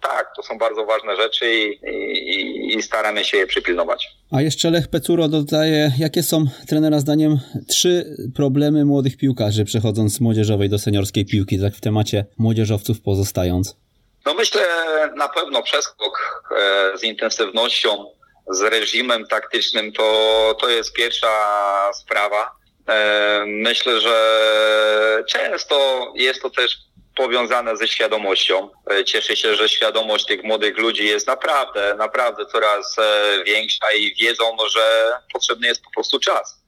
[0.00, 4.08] tak, to są bardzo ważne rzeczy i, i, i, staramy się je przypilnować.
[4.32, 10.20] A jeszcze Lech Pecuro dodaje, jakie są trenera zdaniem trzy problemy młodych piłkarzy przechodząc z
[10.20, 13.76] młodzieżowej do seniorskiej piłki, tak w temacie młodzieżowców pozostając?
[14.26, 14.60] No myślę
[15.16, 18.06] na pewno przeskok e, z intensywnością,
[18.50, 21.32] z reżimem taktycznym to, to jest pierwsza
[21.94, 22.50] sprawa.
[22.88, 26.78] E, myślę, że często jest to też
[27.16, 28.70] powiązane ze świadomością.
[28.90, 34.14] E, cieszę się, że świadomość tych młodych ludzi jest naprawdę, naprawdę coraz e, większa i
[34.14, 36.59] wiedzą, że potrzebny jest po prostu czas,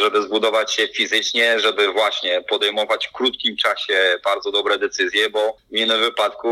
[0.00, 5.76] żeby zbudować się fizycznie, żeby właśnie podejmować w krótkim czasie bardzo dobre decyzje, bo w
[5.76, 6.48] innym wypadku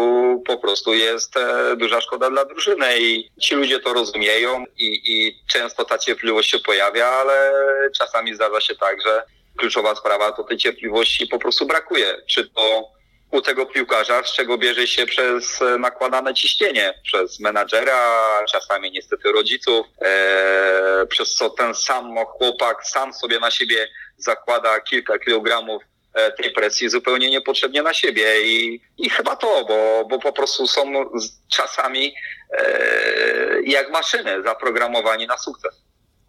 [0.47, 1.35] po prostu jest
[1.77, 6.59] duża szkoda dla drużyny i ci ludzie to rozumieją i, i często ta cierpliwość się
[6.59, 7.53] pojawia, ale
[7.99, 9.23] czasami zdarza się tak, że
[9.57, 12.23] kluczowa sprawa, to tej cierpliwości po prostu brakuje.
[12.27, 12.96] Czy to
[13.37, 19.33] u tego piłkarza, z czego bierze się przez e, nakładane ciśnienie, przez menadżera, czasami niestety
[19.33, 25.83] rodziców, e, przez co ten sam chłopak sam sobie na siebie zakłada kilka kilogramów
[26.15, 30.67] e, tej presji zupełnie niepotrzebnie na siebie i, i chyba to, bo, bo po prostu
[30.67, 30.83] są
[31.53, 32.15] czasami
[33.65, 35.83] jak maszyny zaprogramowani na sukces.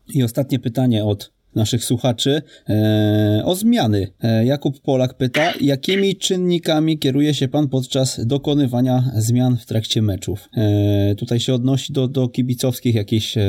[0.07, 4.13] I ostatnie pytanie od naszych słuchaczy e, o zmiany.
[4.23, 10.39] E, Jakub Polak pyta, jakimi czynnikami kieruje się pan podczas dokonywania zmian w trakcie meczów?
[10.57, 13.41] E, tutaj się odnosi do, do kibicowskich jakichś, e,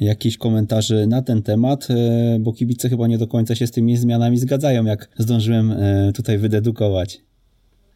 [0.00, 1.94] jakichś komentarzy na ten temat, e,
[2.40, 6.38] bo kibice chyba nie do końca się z tymi zmianami zgadzają, jak zdążyłem e, tutaj
[6.38, 7.18] wydedukować.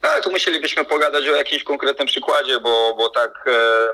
[0.02, 3.44] Ale tu musielibyśmy pogadać o jakimś konkretnym przykładzie, bo, bo tak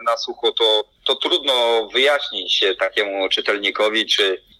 [0.06, 4.53] na sucho to, to trudno wyjaśnić takiemu czytelnikowi, czy E,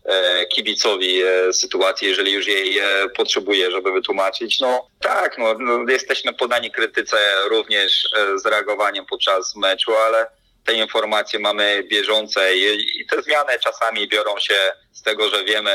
[0.48, 2.84] kibicowi e, sytuacji, jeżeli już jej e,
[3.16, 4.60] potrzebuje, żeby wytłumaczyć.
[4.60, 7.16] No tak, no, no, jesteśmy podani krytyce
[7.50, 10.26] również z reagowaniem podczas meczu, ale
[10.64, 14.56] te informacje mamy bieżące i, te zmiany czasami biorą się
[14.92, 15.72] z tego, że wiemy,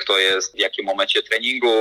[0.00, 1.72] kto jest w jakim momencie treningu,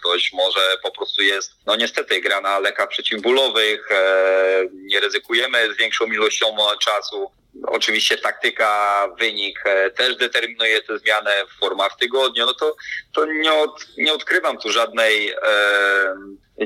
[0.00, 5.76] ktoś może po prostu jest, no niestety gra na lekach przeciwbólowych, e, nie ryzykujemy z
[5.76, 7.30] większą ilością czasu,
[7.66, 11.30] Oczywiście taktyka, wynik e, też determinuje tę zmianę,
[11.60, 12.76] forma w tygodniu, no to,
[13.14, 15.36] to nie, od, nie odkrywam tu żadnej e,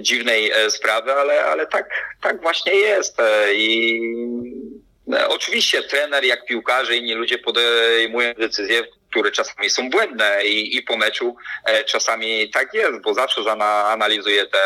[0.00, 1.88] dziwnej e, sprawy, ale, ale tak,
[2.22, 3.20] tak właśnie jest.
[3.20, 4.00] E, I
[5.12, 10.82] e, oczywiście trener, jak piłkarze, inni ludzie podejmują decyzje, które czasami są błędne i, i
[10.82, 14.58] po meczu e, czasami tak jest, bo zawsze żona analizuje te,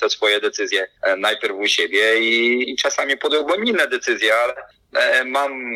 [0.00, 4.54] te swoje decyzje e, najpierw u siebie i, i czasami podejmowałem inne decyzje, ale
[5.24, 5.74] mam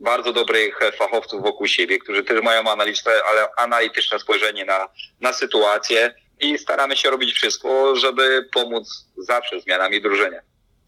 [0.00, 4.88] bardzo dobrych fachowców wokół siebie, którzy też mają analityczne, ale analityczne spojrzenie na,
[5.20, 10.42] na sytuację i staramy się robić wszystko, żeby pomóc zawsze zmianami drużynie.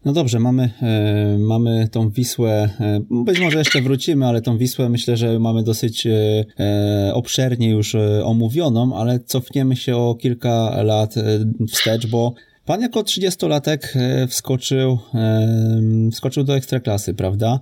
[0.05, 4.89] No dobrze, mamy, e, mamy tą Wisłę, e, być może jeszcze wrócimy, ale tą Wisłę
[4.89, 6.11] myślę, że mamy dosyć e,
[6.59, 11.23] e obszernie już e, omówioną, ale cofniemy się o kilka lat e,
[11.67, 12.33] wstecz, bo
[12.69, 13.79] Pan jako 30-latek
[14.27, 14.99] wskoczył,
[16.11, 17.59] wskoczył do ekstraklasy, prawda?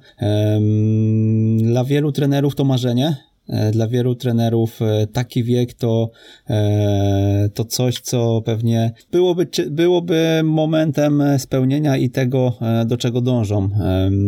[1.58, 3.16] Dla wielu trenerów to marzenie,
[3.50, 6.10] E, dla wielu trenerów e, taki wiek to,
[6.50, 12.54] e, to coś, co pewnie byłoby, byłoby momentem spełnienia i tego,
[12.86, 13.70] do czego dążą.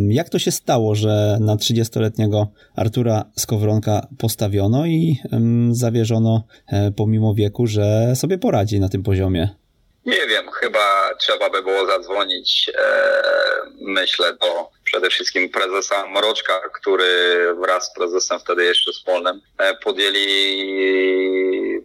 [0.08, 5.16] Jak to się stało, że na 30-letniego Artura Skowronka postawiono i
[5.70, 6.44] zawierzono
[6.96, 9.59] pomimo wieku, że sobie poradzi na tym poziomie?
[10.06, 12.70] Nie wiem, chyba trzeba by było zadzwonić,
[13.80, 17.08] myślę, do przede wszystkim prezesa Mroczka, który
[17.54, 20.26] wraz z prezesem wtedy jeszcze wspólnym e, podjęli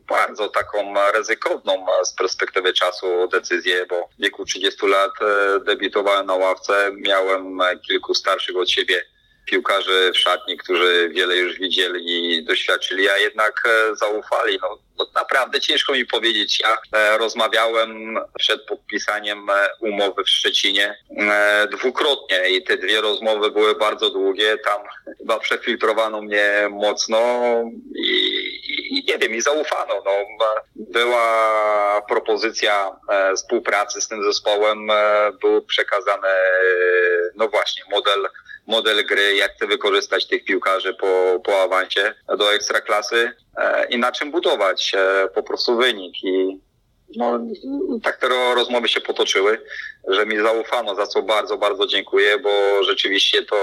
[0.08, 6.36] bardzo taką ryzykowną z perspektywy czasu decyzję, bo w wieku 30 lat e, debiutowałem na
[6.36, 9.02] ławce, miałem kilku starszych od siebie
[9.46, 14.60] piłkarzy w szatni, którzy wiele już widzieli i doświadczyli, a jednak e, zaufali.
[14.62, 16.60] No, no naprawdę ciężko mi powiedzieć.
[16.60, 20.98] Ja e, rozmawiałem przed podpisaniem e, umowy w Szczecinie
[21.72, 24.58] dwukrotnie i te dwie rozmowy były bardzo długie.
[24.58, 24.82] Tam
[25.18, 27.20] chyba przefiltrowano mnie mocno
[27.96, 29.94] i, i nie wiem, i zaufano.
[30.06, 30.12] No,
[30.76, 32.92] była propozycja
[33.36, 34.88] współpracy z tym zespołem,
[35.42, 36.28] był przekazany,
[37.36, 38.28] no właśnie, model
[38.68, 44.12] model gry, jak chcę wykorzystać tych piłkarzy po, po awansie do ekstraklasy e, i na
[44.12, 46.24] czym budować e, po prostu wynik.
[46.24, 46.60] I
[47.16, 47.40] no,
[48.04, 49.62] tak te rozmowy się potoczyły,
[50.08, 53.58] że mi zaufano, za co bardzo, bardzo dziękuję, bo rzeczywiście to,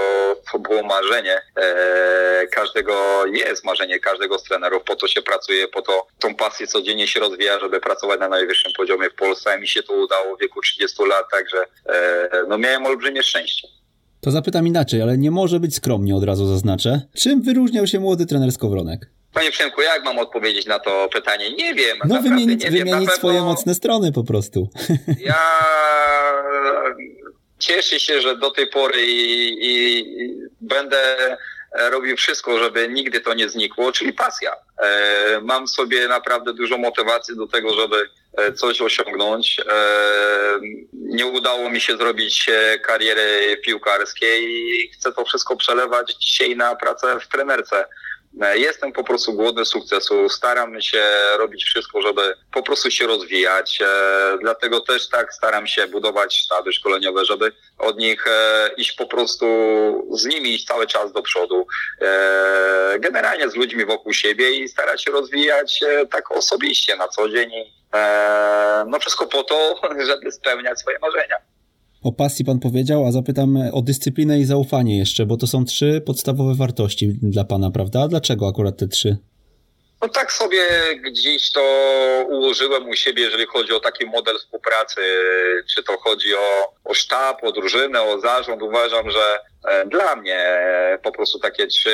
[0.51, 5.81] to było marzenie e, każdego, jest marzenie każdego z trenerów, po to się pracuje, po
[5.81, 9.83] to tą pasję codziennie się rozwija, żeby pracować na najwyższym poziomie w Polsce, mi się
[9.83, 13.67] to udało w wieku 30 lat, także e, no miałem olbrzymie szczęście.
[14.23, 17.01] To zapytam inaczej, ale nie może być skromnie, od razu zaznaczę.
[17.15, 19.09] Czym wyróżniał się młody trener Skowronek?
[19.33, 21.55] Panie Przemku, jak mam odpowiedzieć na to pytanie?
[21.55, 21.97] Nie wiem.
[22.05, 23.17] No wymienić, nie wymienić wiem.
[23.17, 24.69] swoje mocne strony po prostu.
[25.25, 25.39] Ja
[27.59, 30.05] cieszę się, że do tej pory i, i
[30.61, 30.97] będę
[31.73, 34.55] robił wszystko, żeby nigdy to nie znikło, czyli pasja.
[34.77, 39.59] E, mam sobie naprawdę dużo motywacji do tego, żeby e, coś osiągnąć.
[39.59, 39.63] E,
[40.93, 42.49] nie udało mi się zrobić
[42.81, 47.85] kariery piłkarskiej i chcę to wszystko przelewać dzisiaj na pracę w trenerce.
[48.41, 51.03] E, jestem po prostu głodny sukcesu, staram się
[51.37, 53.81] robić wszystko, żeby po prostu się rozwijać.
[53.81, 59.07] E, dlatego też tak staram się budować sztaby szkoleniowe, żeby od nich e, iść po
[59.07, 59.45] prostu
[60.11, 61.67] z nimi iść cały czas do przodu.
[62.99, 67.51] Generalnie z ludźmi wokół siebie i starać się rozwijać tak osobiście na co dzień.
[68.87, 71.35] No wszystko po to, żeby spełniać swoje marzenia.
[72.03, 76.01] O pasji pan powiedział, a zapytam o dyscyplinę i zaufanie jeszcze, bo to są trzy
[76.05, 78.07] podstawowe wartości dla pana, prawda?
[78.07, 79.17] Dlaczego akurat te trzy?
[80.01, 80.61] No tak sobie
[81.01, 81.61] gdzieś to
[82.29, 85.01] ułożyłem u siebie, jeżeli chodzi o taki model współpracy,
[85.75, 88.61] czy to chodzi o, o sztab, o drużynę, o zarząd.
[88.61, 90.57] Uważam, że e, dla mnie
[91.03, 91.91] po prostu takie trzy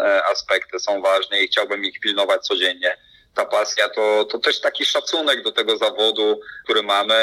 [0.00, 2.96] e, aspekty są ważne i chciałbym ich pilnować codziennie
[3.34, 7.14] ta pasja to, to też taki szacunek do tego zawodu, który mamy,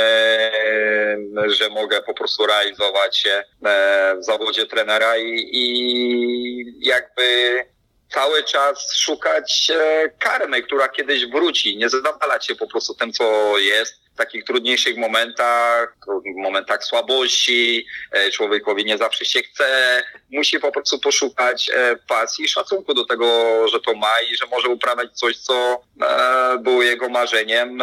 [1.45, 7.65] że mogę po prostu realizować się e, w zawodzie trenera i, i jakby
[8.09, 13.57] cały czas szukać e, karmy, która kiedyś wróci, nie zadawalać się po prostu tym, co
[13.57, 15.97] jest, takich trudniejszych momentach,
[16.35, 22.47] momentach słabości, e, człowiekowi nie zawsze się chce, musi po prostu poszukać e, pasji i
[22.47, 23.27] szacunku do tego,
[23.67, 27.79] że to ma i że może uprawiać coś, co e, było jego marzeniem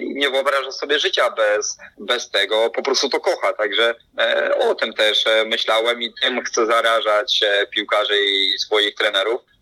[0.00, 3.52] i nie wyobraża sobie życia bez, bez tego, po prostu to kocha.
[3.52, 3.94] Także
[4.60, 7.40] o tym też myślałem i tym chcę zarażać
[7.70, 9.55] piłkarzy i swoich trenerów.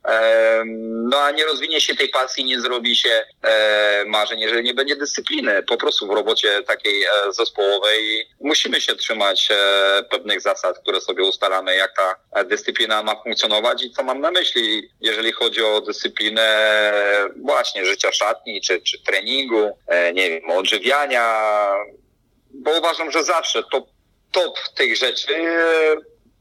[1.15, 4.97] No a nie rozwinie się tej pasji, nie zrobi się e, marzeń, jeżeli nie będzie
[4.97, 5.63] dyscypliny.
[5.63, 11.25] Po prostu w robocie takiej e, zespołowej musimy się trzymać e, pewnych zasad, które sobie
[11.25, 16.93] ustalamy, jak ta dyscyplina ma funkcjonować i co mam na myśli, jeżeli chodzi o dyscyplinę
[17.37, 19.79] właśnie życia szatni czy, czy treningu,
[20.15, 21.43] nie wiem, odżywiania,
[22.51, 23.89] bo uważam, że zawsze top,
[24.33, 25.35] top tych rzeczy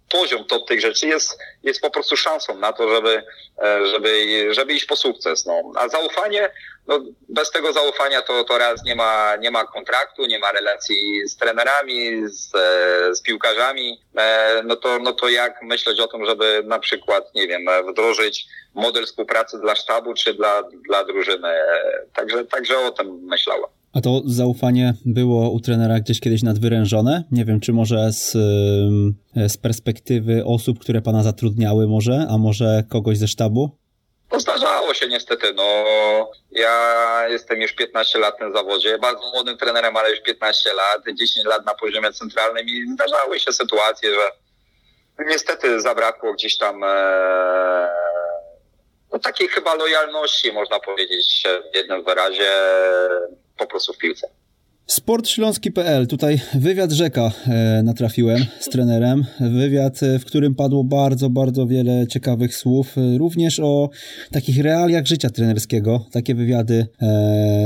[0.10, 3.24] poziom top tych rzeczy jest, jest po prostu szansą na to, żeby,
[3.64, 5.46] e, żeby, żeby iść po sukces.
[5.46, 5.72] No.
[5.76, 6.50] A zaufanie,
[6.88, 7.00] no,
[7.30, 11.38] bez tego zaufania to, to raz nie ma, nie ma kontraktu, nie ma relacji z
[11.38, 16.64] trenerami, z, e, z piłkarzami, e, no to, no to jak myśleć o tym, żeby
[16.66, 21.54] na przykład, nie wiem, wdrożyć model współpracy dla sztabu czy dla, dla drużyny.
[22.14, 23.83] Także, także o tym myślałem.
[23.94, 27.24] A to zaufanie było u trenera gdzieś kiedyś nadwyrężone?
[27.32, 28.32] Nie wiem, czy może z,
[29.48, 33.78] z perspektywy osób, które pana zatrudniały może, a może kogoś ze sztabu?
[34.30, 35.86] To zdarzało się niestety, no
[36.52, 41.46] ja jestem już 15 lat w zawodzie, bardzo młodym trenerem, ale już 15 lat, 10
[41.46, 44.32] lat na poziomie centralnym i zdarzały się sytuacje, że
[45.26, 46.88] niestety zabrakło gdzieś tam e,
[49.14, 52.52] no, takiej chyba lojalności, można powiedzieć w jednym wyrazie
[53.58, 54.30] po prostu w piłce.
[54.88, 59.26] Sportśląski.pl, tutaj wywiad rzeka e, natrafiłem z trenerem.
[59.40, 63.90] Wywiad, e, w którym padło bardzo, bardzo wiele ciekawych słów, e, również o
[64.32, 66.06] takich realiach życia trenerskiego.
[66.12, 66.88] Takie wywiady,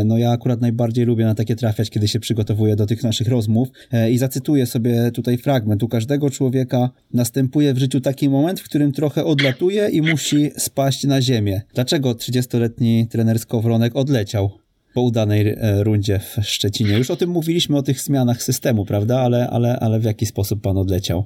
[0.05, 3.69] no ja akurat najbardziej lubię na takie trafiać, kiedy się przygotowuję do tych naszych rozmów.
[4.11, 5.83] I zacytuję sobie tutaj fragment.
[5.83, 11.03] U każdego człowieka następuje w życiu taki moment, w którym trochę odlatuje i musi spaść
[11.03, 11.61] na ziemię.
[11.73, 14.66] Dlaczego 30-letni trener Skowronek odleciał?
[14.97, 16.97] Po udanej e, rundzie w Szczecinie.
[16.97, 19.15] Już o tym mówiliśmy, o tych zmianach systemu, prawda?
[19.25, 21.25] Ale, ale, ale w jaki sposób pan odleciał?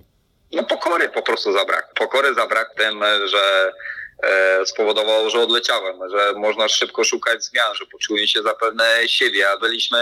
[0.54, 1.94] No pokory po prostu zabrak.
[1.94, 3.72] Pokory zabrak tym, że
[4.24, 9.58] e, spowodowało, że odleciałem, że można szybko szukać zmian, że poczułem się zapewne siebie, a
[9.58, 9.98] byliśmy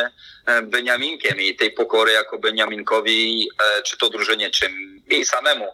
[0.46, 3.50] e, Beniaminkiem i tej pokory jako Beniaminkowi,
[3.80, 4.70] e, czy to drużynie, czy
[5.12, 5.66] mi samemu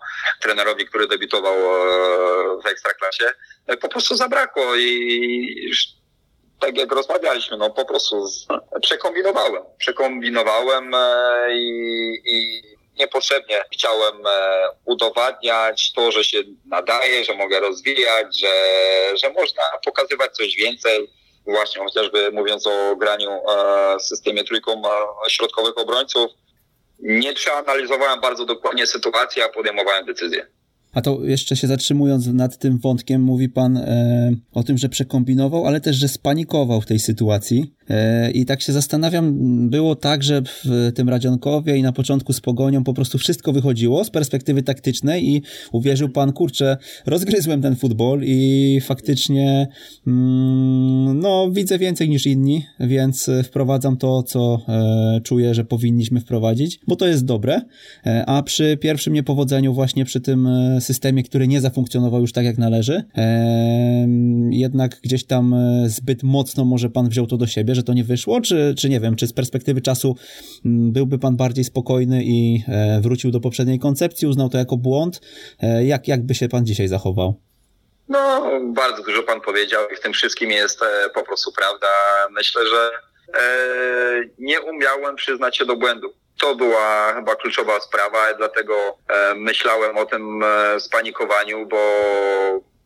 [0.41, 3.26] trenerowi, który debiutował e, w Ekstraklasie,
[3.68, 5.72] e, po prostu zabrakło i
[6.60, 8.47] tak jak rozmawialiśmy, no po prostu z,
[8.82, 9.64] przekombinowałem.
[9.78, 12.62] Przekombinowałem e, i, i
[12.99, 18.47] niepotrzebnie chciałem e, udowadniać to, że się nadaje, że mogę rozwijać, że,
[19.18, 21.08] że można pokazywać coś więcej.
[21.45, 24.82] Właśnie chociażby mówiąc o graniu e, systemie trójką
[25.28, 26.32] środkowych obrońców,
[26.99, 30.47] nie przeanalizowałem bardzo dokładnie sytuacji, a podejmowałem decyzję.
[30.96, 35.66] A to jeszcze się zatrzymując nad tym wątkiem, mówi pan e, o tym, że przekombinował,
[35.66, 37.74] ale też, że spanikował w tej sytuacji.
[37.89, 39.36] E, I tak się zastanawiam,
[39.70, 44.04] było tak, że w tym Radzionkowie i na początku z Pogonią po prostu wszystko wychodziło
[44.04, 45.41] z perspektywy taktycznej i
[45.72, 49.68] uwierzył pan, kurczę, rozgryzłem ten futbol i faktycznie
[50.08, 56.80] mm, no widzę więcej niż inni, więc wprowadzam to, co e, czuję, że powinniśmy wprowadzić,
[56.88, 57.62] bo to jest dobre,
[58.06, 62.45] e, a przy pierwszym niepowodzeniu właśnie przy tym e, systemie, który nie zafunkcjonował już tak
[62.45, 63.03] jak należy,
[64.51, 68.03] jednak gdzieś tam e, zbyt mocno może pan wziął to do siebie, że to nie
[68.03, 70.15] wyszło, czy, czy nie wiem, czy z perspektywy czasu
[70.65, 75.21] mm, byłby pan bardziej spokojny i e, wrócił do poprzedniej koncepcji, uznał to jako błąd?
[75.61, 77.41] E, jak, jak by się pan dzisiaj zachował?
[78.09, 80.79] No, bardzo dużo pan powiedział i w tym wszystkim jest
[81.13, 81.88] po prostu prawda.
[82.31, 82.91] Myślę, że
[84.39, 86.13] nie umiałem przyznać się do błędu.
[86.39, 90.43] To była chyba kluczowa sprawa, dlatego e, myślałem o tym
[90.79, 91.79] spanikowaniu, bo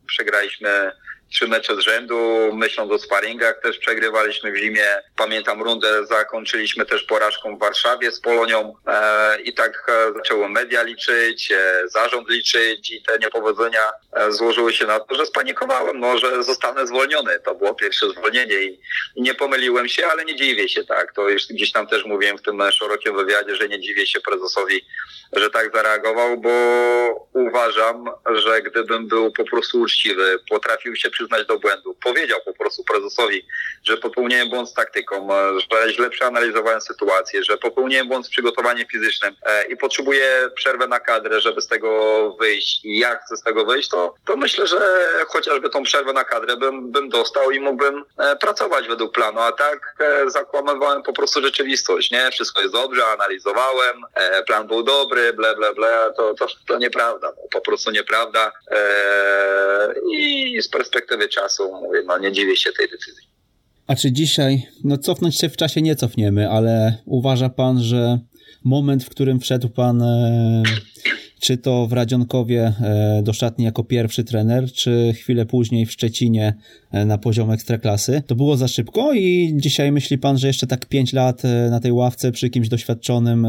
[0.06, 0.92] przegraliśmy
[1.32, 4.86] trzy mecze z rzędu, myśląc o sparingach, też przegrywaliśmy w zimie.
[5.18, 10.84] Pamiętam rundę, zakończyliśmy też porażką w Warszawie z Polonią e, i tak e, zaczęło media
[10.84, 16.18] liczyć, e, zarząd liczyć i te niepowodzenia e, złożyły się na to, że spanikowałem, no,
[16.18, 17.40] że zostanę zwolniony.
[17.40, 18.80] To było pierwsze zwolnienie i,
[19.16, 21.14] nie pomyliłem się, ale nie dziwię się, tak.
[21.14, 24.86] To już gdzieś tam też mówiłem w tym szerokim wywiadzie, że nie dziwię się prezesowi,
[25.34, 26.50] że tak zareagował, bo
[27.34, 28.06] uważam,
[28.36, 31.96] że gdybym był po prostu uczciwy, potrafił się przyznać do błędu.
[32.04, 33.46] Powiedział po prostu prezesowi,
[33.84, 39.36] że popełniłem błąd z taktyką, że źle przeanalizowałem sytuację, że popełniłem błąd z przygotowaniem fizycznym
[39.46, 41.90] e, i potrzebuję przerwę na kadrę, żeby z tego
[42.40, 44.80] wyjść i jak chcę z tego wyjść, to, to myślę, że
[45.28, 49.52] chociażby tą przerwę na kadrę bym, bym dostał i mógłbym e, pracować według planu, a
[49.52, 52.32] tak e, zakłamywałem po prostu rzeczywistość, nie?
[52.32, 54.02] Wszystko jest dobrze, analizowałem,
[54.48, 58.52] plan był dobry, ble, ble, ble, to, to, to nieprawda, po prostu nieprawda
[60.12, 63.28] i z perspektywy perspektywy czasu mówię, no nie dziwię się tej decyzji.
[63.88, 68.20] A czy dzisiaj, no cofnąć się w czasie nie cofniemy, ale uważa pan, że
[68.64, 70.64] moment, w którym wszedł pan e,
[71.40, 76.54] czy to w Radzionkowie e, do szatni jako pierwszy trener, czy chwilę później w Szczecinie
[76.92, 78.22] e, na poziom ekstraklasy.
[78.28, 81.80] To było za szybko i dzisiaj myśli pan, że jeszcze tak pięć lat e, na
[81.80, 83.48] tej ławce przy kimś doświadczonym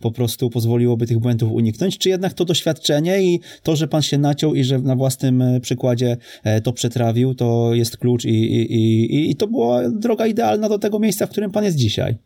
[0.00, 4.18] po prostu pozwoliłoby tych błędów uniknąć, czy jednak to doświadczenie i to, że pan się
[4.18, 6.16] naciął i że na własnym przykładzie
[6.62, 8.74] to przetrawił, to jest klucz i, i,
[9.14, 12.16] i, i to była droga idealna do tego miejsca, w którym pan jest dzisiaj?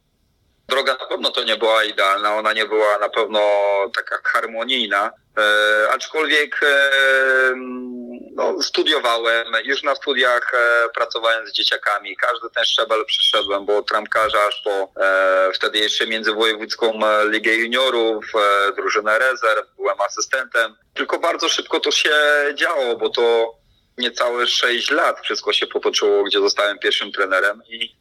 [0.68, 3.40] Droga na pewno to nie była idealna, ona nie była na pewno
[3.94, 6.90] taka harmonijna, E, aczkolwiek e,
[8.34, 13.88] no, studiowałem, już na studiach e, pracowałem z dzieciakami, każdy ten szczebel przyszedłem, bo od
[13.88, 17.00] trampkarza aż po e, wtedy jeszcze międzywojewódzką
[17.30, 20.76] Ligę Juniorów, e, drużynę rezerw, byłem asystentem.
[20.94, 22.14] Tylko bardzo szybko to się
[22.54, 23.54] działo, bo to
[23.98, 27.96] niecałe 6 lat wszystko się potoczyło, gdzie zostałem pierwszym trenerem i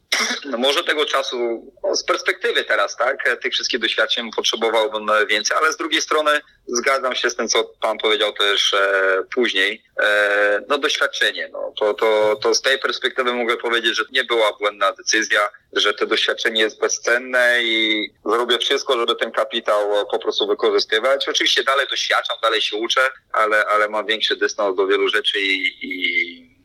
[0.45, 5.73] no może tego czasu, no z perspektywy teraz, tak, tych wszystkich doświadczeń potrzebowałbym więcej, ale
[5.73, 9.83] z drugiej strony zgadzam się z tym, co pan powiedział też e, później.
[9.99, 14.53] E, no doświadczenie, no to, to, to z tej perspektywy mogę powiedzieć, że nie była
[14.53, 20.47] błędna decyzja, że to doświadczenie jest bezcenne i zrobię wszystko, żeby ten kapitał po prostu
[20.47, 21.29] wykorzystywać.
[21.29, 23.01] Oczywiście dalej doświadczam, dalej się uczę,
[23.31, 26.55] ale, ale mam większy dystans do wielu rzeczy i, i,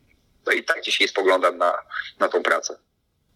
[0.45, 1.77] no i tak dzisiaj spoglądam na,
[2.19, 2.90] na tą pracę.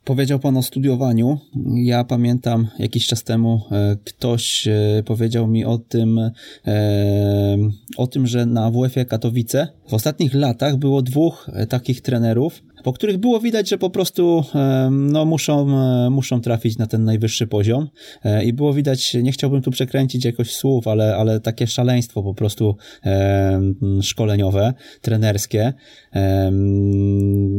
[0.05, 1.39] Powiedział Pan o studiowaniu.
[1.75, 6.19] Ja pamiętam jakiś czas temu e, ktoś e, powiedział mi o tym,
[6.67, 7.57] e,
[7.97, 13.17] o tym, że na WF-ie Katowice w ostatnich latach było dwóch takich trenerów, po których
[13.17, 14.43] było widać, że po prostu
[14.91, 15.67] no, muszą,
[16.09, 17.89] muszą trafić na ten najwyższy poziom
[18.45, 22.75] i było widać, nie chciałbym tu przekręcić jakoś słów, ale, ale takie szaleństwo po prostu
[24.01, 25.73] szkoleniowe, trenerskie.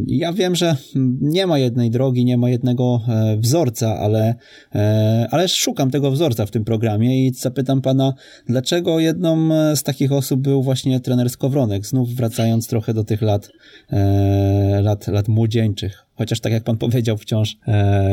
[0.07, 0.77] Ja wiem, że
[1.21, 4.35] nie ma jednej drogi, nie ma jednego e, wzorca, ale,
[4.75, 8.15] e, ale szukam tego wzorca w tym programie i zapytam pana,
[8.49, 13.51] dlaczego jedną z takich osób był właśnie trener Skowronek, znów wracając trochę do tych lat,
[13.91, 16.03] e, lat, lat młodzieńczych.
[16.15, 17.57] Chociaż tak jak pan powiedział, wciąż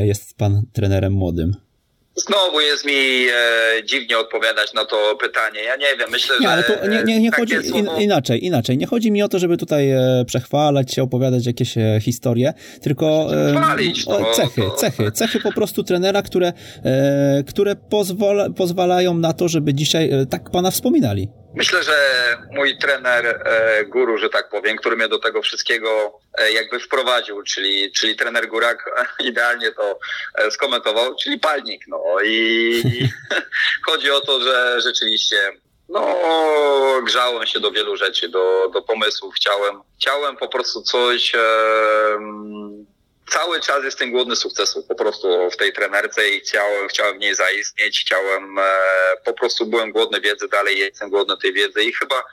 [0.04, 1.56] jest pan trenerem młodym.
[2.16, 5.64] Znowu jest mi e, dziwnie odpowiadać na to pytanie.
[5.64, 8.00] Ja nie wiem, myślę, nie, ale to nie, nie, nie chodzi słowo...
[8.00, 8.78] inaczej, inaczej.
[8.78, 13.30] Nie chodzi mi o to, żeby tutaj e, przechwalać się, opowiadać jakieś e, historie, tylko
[13.50, 14.72] e, Chwalić, cechy, to...
[14.72, 20.26] cechy, cechy po prostu trenera, które, e, które pozwala, pozwalają na to, żeby dzisiaj e,
[20.26, 21.30] tak pana wspominali.
[21.56, 21.98] Myślę, że
[22.52, 27.44] mój trener e, guru, że tak powiem, który mnie do tego wszystkiego e, jakby wprowadził,
[27.44, 28.90] czyli, czyli trener Górak
[29.20, 30.00] idealnie to
[30.36, 31.88] e, skomentował, czyli palnik.
[31.88, 32.84] No i
[33.88, 35.36] chodzi o to, że rzeczywiście
[35.90, 36.18] no,
[37.04, 39.36] grzałem się do wielu rzeczy, do, do pomysłów.
[39.36, 41.36] Chciałem, chciałem po prostu coś.
[41.36, 41.40] E,
[43.34, 47.36] cały czas jestem głodny sukcesu po prostu w tej trenerce i chciałem, chciałem w niej
[47.36, 48.64] zaistnieć, chciałem, e,
[49.26, 52.24] po prostu byłem głodny wiedzy, dalej jestem głodny tej wiedzy i chyba,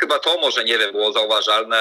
[0.00, 1.76] chyba to może, nie wiem, było zauważalne.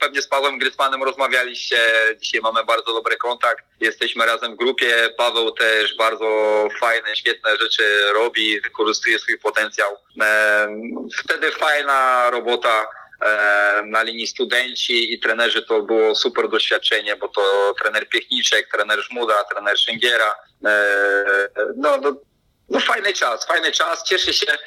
[0.00, 1.76] Pewnie z Pawłem Grytmanem rozmawialiście,
[2.18, 6.28] dzisiaj mamy bardzo dobry kontakt, jesteśmy razem w grupie, Paweł też bardzo
[6.80, 9.96] fajne, świetne rzeczy robi, wykorzystuje swój potencjał.
[10.22, 10.68] E,
[11.24, 12.86] wtedy fajna robota,
[13.86, 19.44] na linii studenci i trenerzy to było super doświadczenie, bo to trener Piechniczek, trener Żmuda,
[19.44, 20.34] trener Szyngiera.
[20.64, 20.84] E,
[21.76, 22.12] no, no,
[22.68, 24.04] no fajny czas, fajny czas.
[24.04, 24.58] Cieszę się e,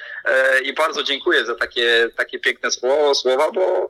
[0.65, 3.89] i bardzo dziękuję za takie, takie piękne słowo, słowa, bo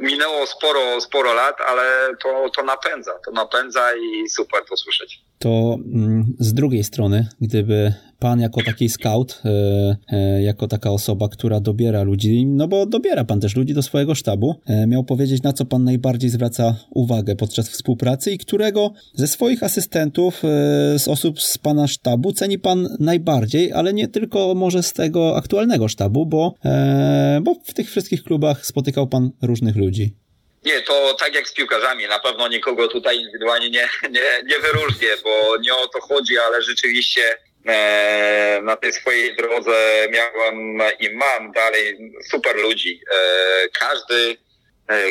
[0.00, 5.20] minęło sporo, sporo lat, ale to, to napędza, to napędza i super to słyszeć.
[5.38, 7.94] To mm, z drugiej strony, gdyby
[8.24, 13.24] pan jako taki scout, e, e, jako taka osoba, która dobiera ludzi, no bo dobiera
[13.24, 17.36] pan też ludzi do swojego sztabu, e, miał powiedzieć, na co pan najbardziej zwraca uwagę
[17.36, 20.42] podczas współpracy i którego ze swoich asystentów,
[20.98, 25.88] z osób z pana sztabu ceni pan najbardziej, ale nie tylko może z tego aktualnego
[25.88, 26.54] sztabu, bo,
[27.42, 30.14] bo w tych wszystkich klubach spotykał pan różnych ludzi.
[30.64, 35.08] Nie, to tak jak z piłkarzami, na pewno nikogo tutaj indywidualnie nie, nie, nie wyróżnię,
[35.24, 37.22] bo nie o to chodzi, ale rzeczywiście
[37.66, 43.00] E, na tej swojej drodze miałem i mam dalej super ludzi.
[43.12, 44.43] E, każdy E,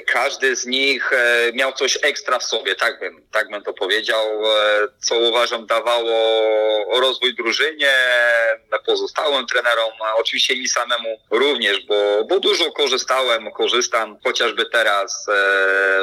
[0.08, 4.46] każdy z nich e, miał coś ekstra w sobie, tak bym, tak bym to powiedział,
[4.46, 7.92] e, co uważam dawało rozwój drużynie,
[8.86, 15.26] pozostałym trenerom, oczywiście mi samemu również, bo, bo dużo korzystałem, korzystam chociażby teraz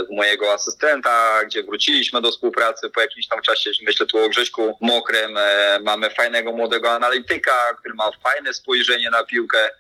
[0.07, 4.79] z mojego asystenta, gdzie wróciliśmy do współpracy po jakimś tam czasie, myślę tu o Grześku
[4.81, 5.39] Mokrym,
[5.81, 9.71] mamy fajnego młodego analityka, który ma fajne spojrzenie na piłkę,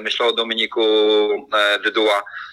[0.00, 0.82] myślę o Dominiku
[1.84, 2.51] Dyduła, E,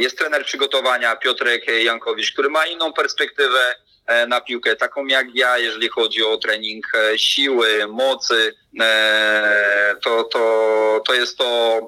[0.00, 3.76] jest trener przygotowania Piotrek Jankowicz, który ma inną perspektywę
[4.06, 8.54] e, na piłkę, taką jak ja, jeżeli chodzi o trening e, siły, mocy,
[10.02, 11.80] to, to, to jest to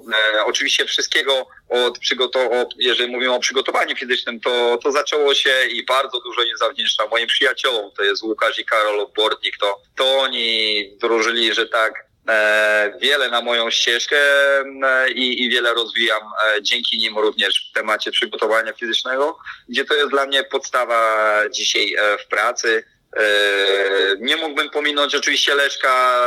[0.45, 6.21] oczywiście wszystkiego od przygotowania, jeżeli mówimy o przygotowaniu fizycznym, to, to zaczęło się i bardzo
[6.21, 11.55] dużo nie zawdzięczam moim przyjaciołom, to jest Łukasz i Karol Bortnik, to, to oni wdrożyli,
[11.55, 12.16] że tak, E,
[13.01, 14.17] wiele na moją ścieżkę
[14.85, 19.95] e, i, i wiele rozwijam e, dzięki nim również w temacie przygotowania fizycznego, gdzie to
[19.95, 22.85] jest dla mnie podstawa dzisiaj w pracy.
[24.21, 26.21] Nie mógłbym pominąć oczywiście Leszka,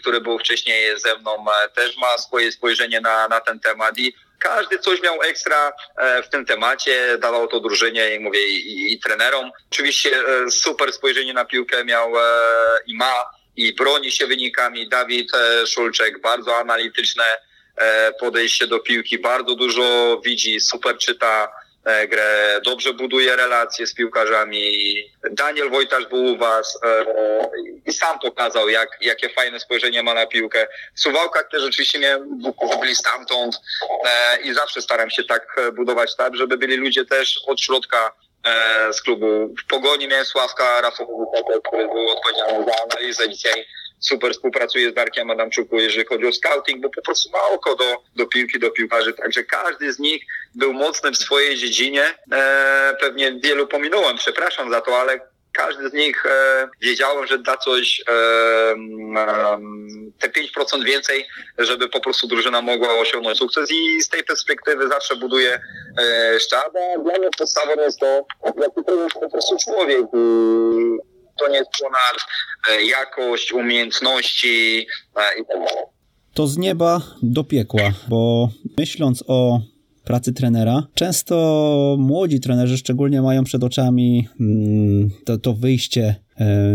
[0.00, 1.44] który był wcześniej ze mną,
[1.74, 5.72] też ma swoje spojrzenie na, na ten temat i każdy coś miał ekstra
[6.24, 9.50] w tym temacie, dawał to drużynie i mówię i, i trenerom.
[9.70, 10.10] Oczywiście
[10.50, 12.12] super spojrzenie na piłkę miał
[12.86, 14.88] i ma i broni się wynikami.
[14.88, 15.30] Dawid
[15.66, 17.24] Szulczek, bardzo analityczne
[18.20, 21.48] podejście do piłki, bardzo dużo widzi, super czyta
[21.88, 24.72] E, grę, dobrze buduje relacje z piłkarzami.
[25.30, 27.04] Daniel Wojtasz był u was e,
[27.86, 30.66] i sam pokazał, jak, jakie fajne spojrzenie ma na piłkę.
[30.94, 32.18] W Suwałkach też rzeczywiście mnie
[32.80, 33.60] byli stamtąd
[34.06, 38.12] e, i zawsze staram się tak budować tak, żeby byli ludzie też od środka
[38.92, 39.54] z klubu.
[39.64, 43.66] W Pogoni miałem Sławka Rafałowicza, który był odpowiedzialny za analizę dzisiaj
[44.00, 48.02] super współpracuje z Darkiem Adamczuku, jeżeli chodzi o scouting, bo po prostu ma oko do,
[48.16, 50.24] do piłki, do piłkarzy, także każdy z nich
[50.54, 52.04] był mocny w swojej dziedzinie.
[52.32, 55.20] E, pewnie wielu pominąłem, przepraszam za to, ale
[55.58, 58.12] każdy z nich e, wiedziałem, że da coś, e,
[59.20, 59.58] e,
[60.18, 61.26] te 5% więcej,
[61.58, 65.60] żeby po prostu drużyna mogła osiągnąć sukces i z tej perspektywy zawsze buduję
[65.98, 66.72] e, sztab.
[67.04, 70.06] Dla mnie podstawą jest to, jaki to jest po prostu człowiek.
[71.38, 72.16] To nie jest ponad
[72.70, 74.86] e, jakość, umiejętności
[75.16, 75.58] e, tak.
[76.34, 78.48] To z nieba do piekła, bo
[78.78, 79.60] myśląc o
[80.08, 80.86] pracy trenera.
[80.94, 86.14] Często młodzi trenerzy szczególnie mają przed oczami mm, to, to wyjście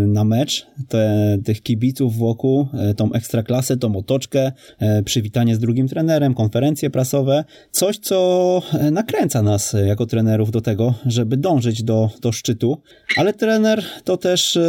[0.07, 5.87] na mecz, te, tych kibiców wokół, e, tą ekstraklasę, tą otoczkę, e, przywitanie z drugim
[5.87, 8.61] trenerem, konferencje prasowe, coś, co
[8.91, 12.77] nakręca nas jako trenerów do tego, żeby dążyć do, do szczytu,
[13.17, 14.59] ale trener to też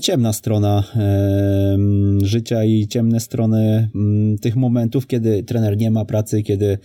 [0.00, 0.84] ciemna strona
[2.22, 3.88] życia i ciemne strony
[4.40, 6.78] tych momentów, kiedy trener nie ma pracy, kiedy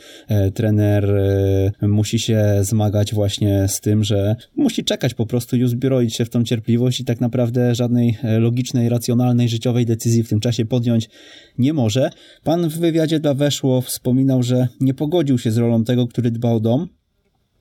[0.53, 1.11] trener
[1.81, 6.29] musi się zmagać właśnie z tym, że musi czekać po prostu i uzbroić się w
[6.29, 10.65] tą cierpliwość i tak naprawdę naprawdę żadnej e, logicznej, racjonalnej, życiowej decyzji w tym czasie
[10.65, 11.09] podjąć
[11.57, 12.09] nie może.
[12.43, 16.51] Pan w wywiadzie dla Weszło wspominał, że nie pogodził się z rolą tego, który dba
[16.51, 16.87] o dom,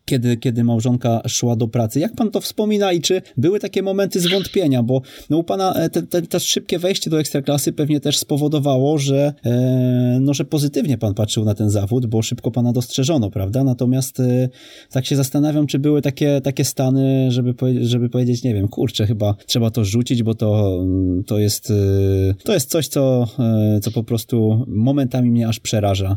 [0.06, 2.00] kiedy, kiedy małżonka szła do pracy.
[2.00, 4.82] Jak pan to wspomina i czy były takie momenty zwątpienia?
[4.82, 8.98] Bo no, u pana e, te, te, te szybkie wejście do ekstraklasy pewnie też spowodowało,
[8.98, 13.64] że, e, no, że pozytywnie pan patrzył na ten zawód, bo szybko pana dostrzeżono, prawda?
[13.64, 14.48] Natomiast e,
[14.90, 19.34] tak się zastanawiam, czy były takie, takie stany, żeby, żeby powiedzieć, nie wiem, kurczę, chyba
[19.46, 20.80] trzeba to rzucić, bo to,
[21.26, 26.16] to, jest, e, to jest coś, co, e, co po prostu momentami mnie aż przeraża.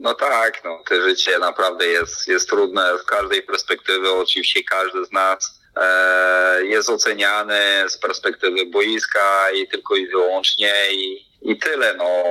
[0.00, 4.12] No tak, no, to życie naprawdę jest, jest trudne z każdej perspektywy.
[4.12, 11.26] Oczywiście każdy z nas e, jest oceniany z perspektywy boiska i tylko i wyłącznie i,
[11.42, 11.94] i tyle.
[11.94, 12.24] No,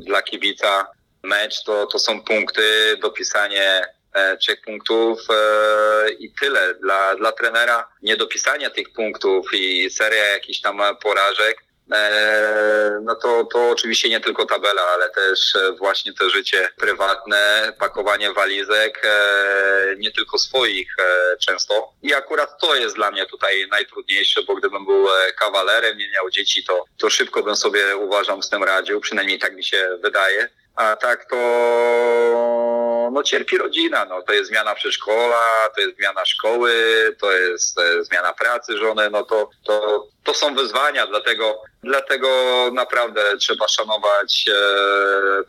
[0.00, 0.86] dla kibica
[1.22, 6.74] mecz to, to są punkty, dopisanie e, trzech punktów e, i tyle.
[6.74, 11.65] Dla, dla trenera niedopisanie tych punktów i seria jakichś tam porażek
[13.02, 18.32] no to, to oczywiście nie tylko tabela, ale też e, właśnie to życie prywatne, pakowanie
[18.32, 20.96] walizek, e, nie tylko swoich
[21.40, 21.92] często.
[22.02, 25.06] I akurat to jest dla mnie tutaj najtrudniejsze, bo gdybym był
[25.38, 29.54] kawalerem, nie miał dzieci, to, to szybko bym sobie uważam z tym radził, przynajmniej tak
[29.54, 30.48] mi się wydaje.
[30.76, 31.36] A tak to
[33.10, 35.42] no cierpi rodzina, no to jest zmiana przedszkola,
[35.74, 36.72] to jest zmiana szkoły,
[37.20, 42.28] to jest zmiana pracy żony, no to, to, to są wyzwania, dlatego, dlatego
[42.72, 44.54] naprawdę trzeba szanować e,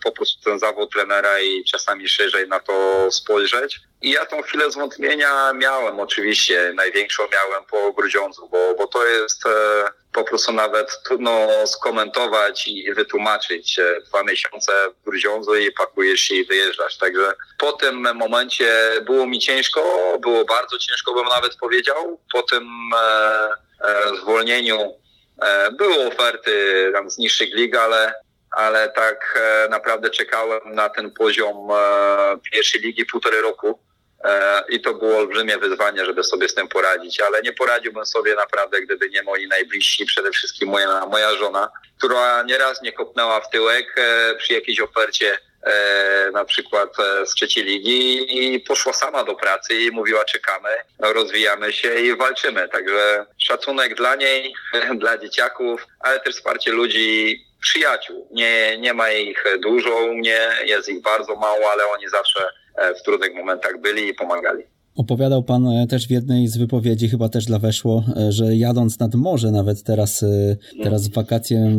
[0.03, 3.80] po prostu ten zawód trenera i czasami szerzej na to spojrzeć.
[4.01, 9.45] I ja tą chwilę zwątpienia miałem oczywiście, największą miałem po Grudziądzu, bo, bo to jest
[9.45, 13.80] e, po prostu nawet trudno skomentować i wytłumaczyć.
[14.05, 16.97] Dwa miesiące w Grudziądzu i pakujesz się i wyjeżdżasz.
[16.97, 18.72] Także po tym momencie
[19.05, 19.82] było mi ciężko,
[20.22, 22.20] było bardzo ciężko bym nawet powiedział.
[22.34, 23.49] Po tym e,
[23.88, 24.93] e, zwolnieniu
[25.41, 26.51] e, były oferty
[26.93, 28.13] tam z niższych lig, ale
[28.51, 33.80] ale tak e, naprawdę czekałem na ten poziom e, pierwszej ligi półtorej roku
[34.70, 38.82] I to było olbrzymie wyzwanie, żeby sobie z tym poradzić, ale nie poradziłbym sobie naprawdę,
[38.82, 43.95] gdyby nie moi najbliżsi, przede wszystkim moja, moja żona, która nieraz nie kopnęła w tyłek
[43.97, 46.89] e, przy jakiejś ofercie e, na przykład
[47.26, 50.69] z trzeciej ligi i poszła sama do pracy i mówiła czekamy,
[50.99, 52.69] rozwijamy się i walczymy.
[52.69, 54.53] Także szacunek dla niej,
[55.02, 58.27] dla dzieciaków, ale też wsparcie ludzi, przyjaciół.
[58.31, 62.66] Nie, nie ma ich dużo u mnie, jest ich bardzo mało, ale oni zawsze E,
[62.99, 64.64] w trudnych momentach byli i pomagali.
[64.98, 68.99] Opowiadał pan e, też w jednej z wypowiedzi, chyba też dla Weszło, e, że jadąc
[68.99, 71.70] nad morze nawet teraz, e, teraz w wakacje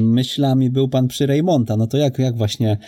[0.00, 1.76] myślami był pan przy Reymonta.
[1.76, 2.78] No to jak, jak właśnie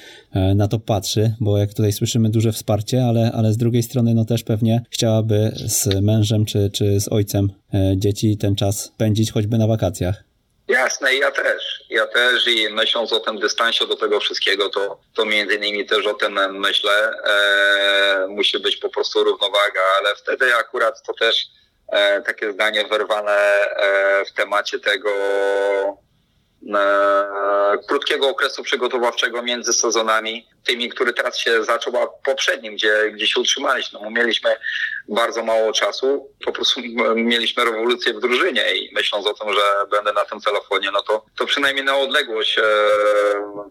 [0.54, 1.34] na to patrzy?
[1.40, 5.52] Bo jak tutaj słyszymy duże wsparcie, ale, ale z drugiej strony no też pewnie chciałaby
[5.66, 7.50] z mężem czy, czy z ojcem
[7.96, 10.29] dzieci ten czas pędzić choćby na wakacjach.
[10.70, 11.84] Jasne, ja też.
[11.88, 16.06] Ja też i myśląc o tym dystansie do tego wszystkiego, to, to między innymi też
[16.06, 17.12] o tym myślę.
[17.24, 21.46] E, musi być po prostu równowaga, ale wtedy akurat to też
[21.92, 25.10] e, takie zdanie wyrwane e, w temacie tego
[27.88, 33.40] krótkiego okresu przygotowawczego między sezonami, tymi, który teraz się zaczął, a poprzednim, gdzie, gdzie się
[33.40, 33.98] utrzymaliśmy.
[34.02, 34.56] No, mieliśmy
[35.08, 36.80] bardzo mało czasu, po prostu
[37.14, 39.60] mieliśmy rewolucję w drużynie i myśląc o tym, że
[39.90, 42.62] będę na tym telefonie, no to, to przynajmniej na odległość e,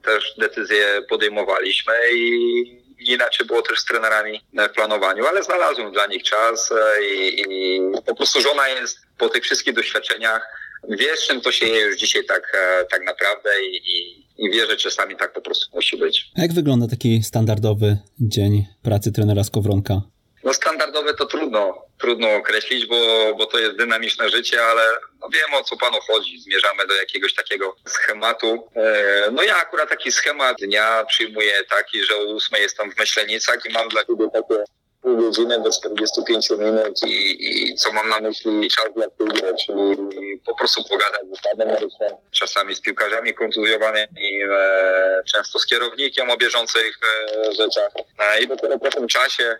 [0.03, 6.23] też decyzje podejmowaliśmy i inaczej było też z trenerami w planowaniu, ale znalazłem dla nich
[6.23, 10.58] czas e, i, i po prostu żona jest po tych wszystkich doświadczeniach
[10.89, 14.65] wiesz, czym to się je już dzisiaj tak, e, tak naprawdę i, i, i wie,
[14.67, 16.31] że czasami tak po prostu musi być.
[16.37, 20.01] A jak wygląda taki standardowy dzień pracy trenera Skowronka?
[20.43, 22.95] No standardowe to trudno, trudno określić, bo,
[23.37, 24.81] bo to jest dynamiczne życie, ale
[25.21, 26.39] no wiem o co panu chodzi.
[26.39, 28.67] Zmierzamy do jakiegoś takiego schematu.
[28.75, 33.65] E, no ja akurat taki schemat dnia przyjmuję taki, że o ósmej jestem w Myślenicach
[33.69, 34.63] i mam dla siebie takie
[35.01, 37.37] pół godziny do 45 minut i,
[37.69, 39.97] i co mam na myśli czas dla piłki, czyli
[40.45, 46.37] po prostu pogadać z ustawem medycznym, czasami z piłkarzami kontuzjowanymi, e, często z kierownikiem o
[46.37, 47.91] bieżących e, rzeczach.
[48.19, 49.57] E, I dopiero po tym czasie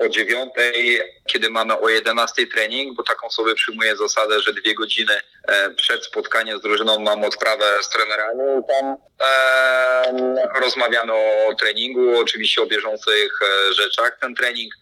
[0.00, 5.12] o dziewiątej, kiedy mamy o 11 trening, bo taką sobie przyjmuję zasadę, że dwie godziny
[5.48, 12.18] e, przed spotkaniem z drużyną mam odprawę z trenerami i tam e, rozmawiamy o treningu,
[12.18, 14.18] oczywiście o bieżących e, rzeczach.
[14.20, 14.74] Ten trening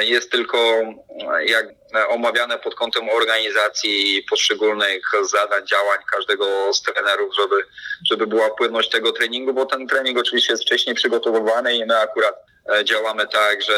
[0.00, 0.58] jest tylko
[1.46, 1.66] jak
[2.08, 7.64] omawiane pod kątem organizacji poszczególnych zadań, działań każdego z trenerów, żeby,
[8.10, 12.34] żeby była płynność tego treningu, bo ten trening oczywiście jest wcześniej przygotowywany i my akurat
[12.34, 12.51] E,
[12.84, 13.74] działamy tak, że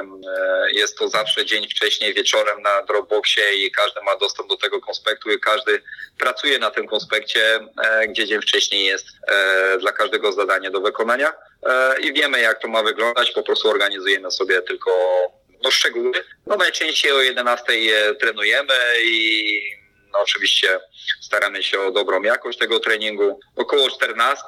[0.00, 4.80] e, jest to zawsze dzień wcześniej, wieczorem na Dropboxie i każdy ma dostęp do tego
[4.80, 5.82] konspektu i każdy
[6.18, 9.06] pracuje na tym konspekcie, e, gdzie dzień wcześniej jest
[9.80, 11.32] dla każdego zadanie do wykonania
[12.00, 14.90] i wiemy jak to ma wyglądać, po prostu organizujemy sobie tylko
[15.64, 16.12] no, szczegóły.
[16.46, 17.64] No najczęściej o 11
[18.20, 18.74] trenujemy
[19.04, 19.62] i
[20.12, 20.80] no, oczywiście
[21.20, 23.40] staramy się o dobrą jakość tego treningu.
[23.56, 24.44] Około 14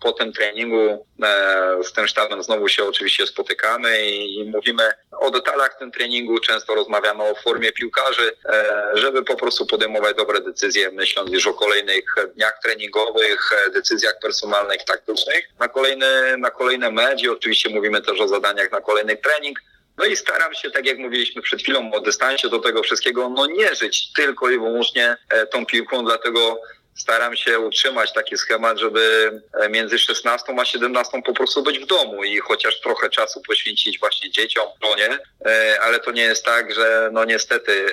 [0.00, 5.78] po tym treningu e, z tym sztabem znowu się oczywiście spotykamy i mówimy o detalach
[5.78, 11.32] tym treningu, często rozmawiamy o formie piłkarzy, e, żeby po prostu podejmować dobre decyzje, myśląc
[11.32, 12.04] już o kolejnych
[12.34, 15.48] dniach treningowych, e, decyzjach personalnych, taktycznych.
[15.60, 19.58] Na kolejny, na kolejne medzi oczywiście mówimy też o zadaniach na kolejny trening.
[19.98, 23.46] No i staram się, tak jak mówiliśmy przed chwilą o dystansie do tego wszystkiego, no
[23.46, 25.16] nie żyć tylko i wyłącznie
[25.50, 26.60] tą piłką, dlatego
[26.96, 31.86] staram się utrzymać taki schemat, żeby e, między 16 a 17 po prostu być w
[31.86, 34.66] domu i chociaż trochę czasu poświęcić właśnie dzieciom,
[34.96, 35.18] nie,
[35.50, 37.86] e, ale to nie jest tak, że no niestety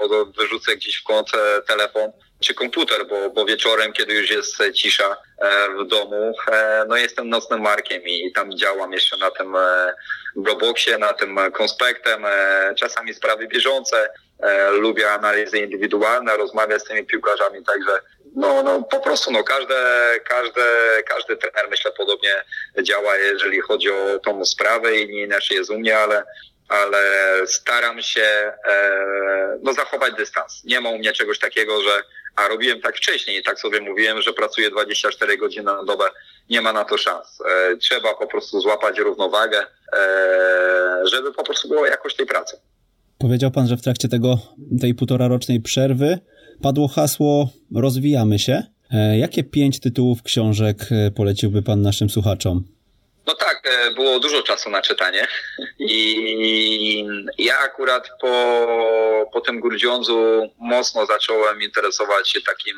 [0.00, 1.30] e, wyrzucę gdzieś w kąt
[1.66, 5.16] telefon czy komputer, bo, bo wieczorem, kiedy już jest cisza
[5.78, 6.34] w domu,
[6.88, 9.56] no jestem nocnym markiem i tam działam jeszcze na tym
[10.36, 12.26] Dropboxie, na tym konspektem,
[12.76, 14.08] czasami sprawy bieżące,
[14.70, 18.00] lubię analizy indywidualne, rozmawiać z tymi piłkarzami, także
[18.36, 19.74] no, no po prostu no, każde,
[20.24, 20.62] każde,
[21.06, 22.44] każdy trener myślę podobnie
[22.82, 26.24] działa, jeżeli chodzi o tą sprawę i nie inaczej jest u mnie, ale,
[26.68, 27.02] ale
[27.46, 30.64] staram się e, no, zachować dystans.
[30.64, 32.02] Nie ma u mnie czegoś takiego, że
[32.36, 36.10] a robiłem tak wcześniej tak sobie mówiłem, że pracuję 24 godziny na dobę.
[36.50, 37.40] Nie ma na to szans.
[37.40, 42.60] E, trzeba po prostu złapać równowagę, e, żeby po prostu było jakoś tej pracy.
[43.18, 44.38] Powiedział pan, że w trakcie tego,
[44.80, 46.18] tej półtora rocznej przerwy
[46.62, 48.62] padło hasło rozwijamy się.
[48.90, 52.64] E, jakie pięć tytułów książek e, poleciłby pan naszym słuchaczom?
[53.26, 55.26] No tak, e, było dużo czasu na czytanie
[55.78, 57.04] i
[57.38, 62.76] ja akurat po, po tym Grudziądzu mocno zacząłem interesować się takim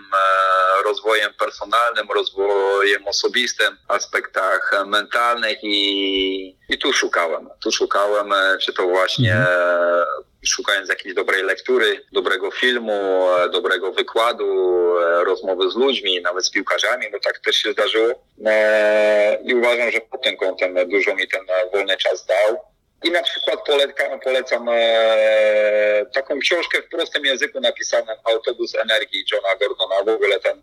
[0.85, 7.49] rozwojem personalnym, rozwojem osobistym, aspektach mentalnych i, i tu szukałem.
[7.63, 10.07] Tu szukałem, czy to właśnie mhm
[10.47, 14.45] szukając jakiejś dobrej lektury, dobrego filmu, e, dobrego wykładu,
[14.99, 18.09] e, rozmowy z ludźmi, nawet z piłkarzami, bo tak też się zdarzyło.
[18.47, 21.41] E, I uważam, że pod tym kątem dużo mi ten
[21.73, 22.61] wolny czas dał.
[23.05, 29.49] I na przykład polecam, polecam e, taką książkę w prostym języku napisaną Autobus Energii Johna
[29.61, 30.13] Gordona.
[30.13, 30.63] W ogóle ten e,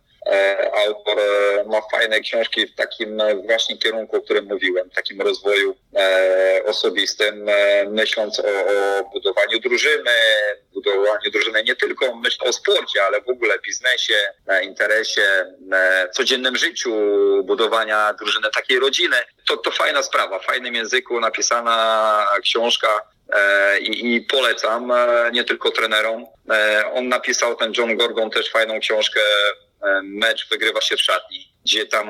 [0.88, 5.76] autor e, ma fajne książki w takim e, właśnie kierunku, o którym mówiłem, takim rozwoju
[5.96, 10.12] e, osobistym, e, myśląc o, o budowaniu drużyny,
[10.74, 14.14] budowaniu drużyny nie tylko myślę o sporcie, ale w ogóle biznesie,
[14.64, 15.22] interesie,
[16.14, 16.94] codziennym życiu,
[17.44, 19.16] budowania drużyny takiej rodziny.
[19.48, 23.02] To, to fajna sprawa, w fajnym języku napisana książka,
[23.34, 26.26] e, i, i, polecam e, nie tylko trenerom.
[26.52, 29.20] E, on napisał, ten John Gordon, też fajną książkę
[30.04, 32.08] Mecz wygrywa się w szatni gdzie tam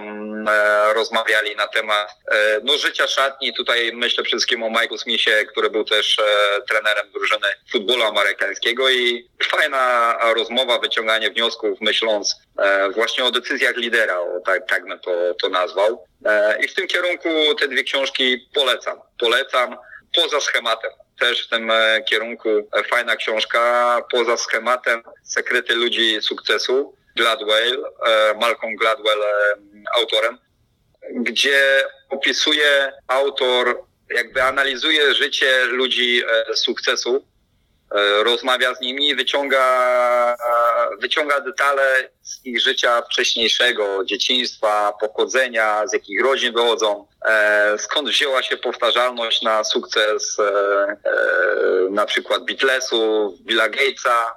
[0.47, 3.53] e, rozmawiali na temat e, no, życia szatni.
[3.53, 8.89] Tutaj myślę przede wszystkim o Michael Smithie, który był też e, trenerem drużyny futbolu amerykańskiego
[8.89, 14.99] i fajna rozmowa, wyciąganie wniosków, myśląc e, właśnie o decyzjach lidera, o, tak, tak bym
[14.99, 16.05] to, to nazwał.
[16.25, 17.29] E, I w tym kierunku
[17.59, 18.99] te dwie książki polecam.
[19.19, 19.77] Polecam
[20.15, 22.49] poza schematem też w tym e, kierunku
[22.89, 26.97] fajna książka, poza schematem Sekrety ludzi sukcesu.
[27.17, 29.55] Gladwell, e, Malcolm Gladwell e,
[29.97, 30.37] autorem,
[31.15, 33.83] gdzie opisuje autor,
[34.15, 37.25] jakby analizuje życie ludzi e, sukcesu,
[38.23, 40.37] rozmawia z nimi, wyciąga,
[41.01, 47.07] wyciąga detale z ich życia wcześniejszego, dzieciństwa, pochodzenia, z jakich rodzin wychodzą,
[47.77, 50.37] skąd wzięła się powtarzalność na sukces
[51.89, 54.35] na przykład Beatlesów, Billa Gatesa,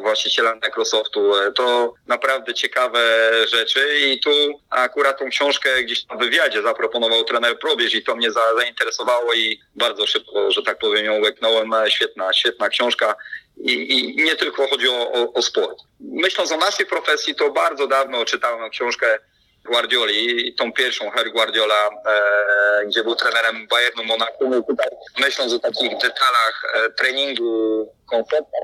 [0.00, 1.36] właściciela Microsoftu.
[1.36, 3.00] E, to naprawdę ciekawe
[3.48, 4.30] rzeczy i tu
[4.70, 9.60] akurat tą książkę gdzieś na wywiadzie zaproponował trener Probierz i to mnie za, zainteresowało i
[9.74, 11.74] bardzo szybko, że tak powiem, ją łeknąłem.
[11.74, 13.14] E, świetna, świetna książka.
[13.56, 15.78] I, i nie tylko chodzi o, o, o sport.
[16.00, 19.18] Myśląc o naszej profesji, to bardzo dawno czytałem książkę
[19.64, 24.48] Guardioli, tą pierwszą Her Guardiola, e, gdzie był trenerem Bayernu Monaco.
[24.50, 24.88] No tutaj
[25.20, 28.62] myśląc o takich detalach e, treningu, konceptach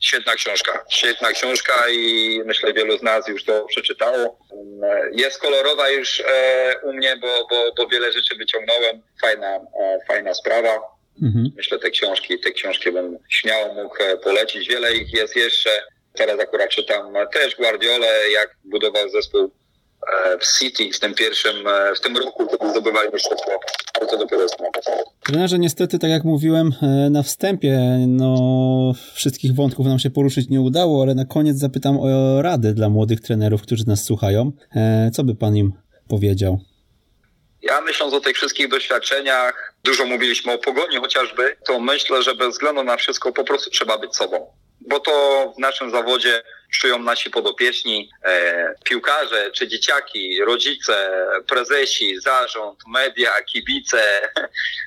[0.00, 0.84] świetna książka.
[0.90, 4.38] Świetna książka i myślę wielu z nas już to przeczytało.
[4.82, 9.02] E, jest kolorowa już e, u mnie, bo, bo, bo wiele rzeczy wyciągnąłem.
[9.20, 10.80] Fajna, e, fajna sprawa.
[11.22, 11.50] Mhm.
[11.56, 14.68] Myślę te książki, te książki bym śmiało mógł polecić.
[14.68, 15.70] Wiele ich jest jeszcze.
[16.14, 19.59] Teraz akurat czytam też Guardiolę, jak budował zespół E,
[20.40, 23.60] w City w tym pierwszym, e, w tym roku, kiedy zdobywali mistrzostwo,
[23.94, 24.56] ale to dopiero jest.
[25.26, 27.78] Trenerze, niestety, tak jak mówiłem e, na wstępie,
[28.08, 32.88] no wszystkich wątków nam się poruszyć nie udało, ale na koniec zapytam o radę dla
[32.88, 34.52] młodych trenerów, którzy nas słuchają.
[35.12, 35.72] Co by pan im
[36.08, 36.60] powiedział?
[37.62, 42.48] Ja myśląc o tych wszystkich doświadczeniach, dużo mówiliśmy o pogoni chociażby, to myślę, że bez
[42.48, 44.46] względu na wszystko po prostu trzeba być sobą.
[44.80, 51.10] Bo to w naszym zawodzie czują nasi podopieczni, e, piłkarze czy dzieciaki, rodzice,
[51.48, 54.02] prezesi, zarząd, media, kibice.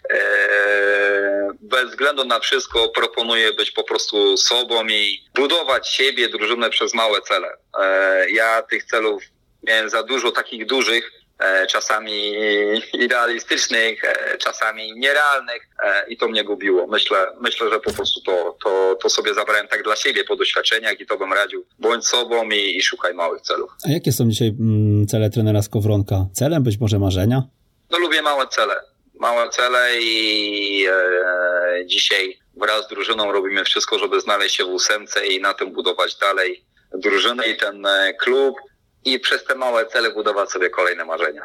[0.09, 6.93] E, bez względu na wszystko proponuję być po prostu sobą i budować siebie, drużynę przez
[6.93, 7.57] małe cele.
[7.79, 9.23] E, ja tych celów
[9.63, 11.11] miałem za dużo takich dużych,
[11.67, 12.33] czasami
[12.93, 16.87] idealistycznych, e, czasami nierealnych e, i to mnie gubiło.
[16.87, 20.99] Myślę, myślę że po prostu to, to, to sobie zabrałem tak dla siebie po doświadczeniach
[20.99, 21.65] i to bym radził.
[21.79, 23.71] Bądź sobą i, i szukaj małych celów.
[23.87, 26.25] A jakie są dzisiaj mm, cele trenera Skowronka?
[26.33, 27.43] Celem być może marzenia?
[27.89, 28.75] No lubię małe cele.
[29.19, 35.27] Małe cele i e, dzisiaj wraz z drużyną robimy wszystko, żeby znaleźć się w ósemce
[35.27, 36.63] i na tym budować dalej
[36.93, 37.87] drużynę i ten
[38.19, 38.55] klub
[39.05, 41.43] i przez te małe cele budować sobie kolejne marzenia.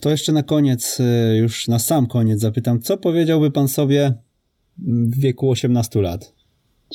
[0.00, 4.12] To jeszcze na koniec, y, już na sam koniec zapytam, co powiedziałby pan sobie
[4.78, 6.20] w wieku 18 lat?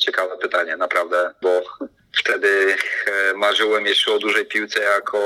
[0.00, 1.62] Ciekawe pytanie, naprawdę, bo
[2.20, 5.20] wtedy e, marzyłem jeszcze o dużej piłce jako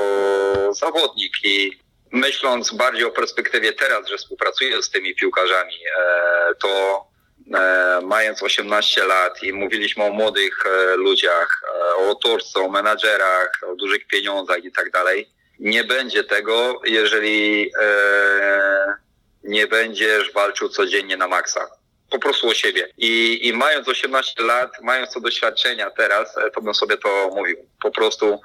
[0.81, 1.71] zawodnik i
[2.13, 7.12] myśląc bardziej o perspektywie teraz, że współpracuję z tymi piłkarzami, e, to
[8.03, 13.77] mając 18 lat i mówiliśmy o młodych e, ludziach, e, o autorstwie, o menadżerach, o
[13.77, 15.29] dużych pieniądzach i tak dalej.
[15.59, 17.73] Nie będzie tego, jeżeli
[19.45, 21.71] nie będziesz walczył codziennie na maksa.
[22.11, 22.89] Po prostu o siebie.
[22.99, 27.57] I, I mając 18 lat, mając to doświadczenia teraz, to bym sobie to mówił.
[27.83, 28.41] Po prostu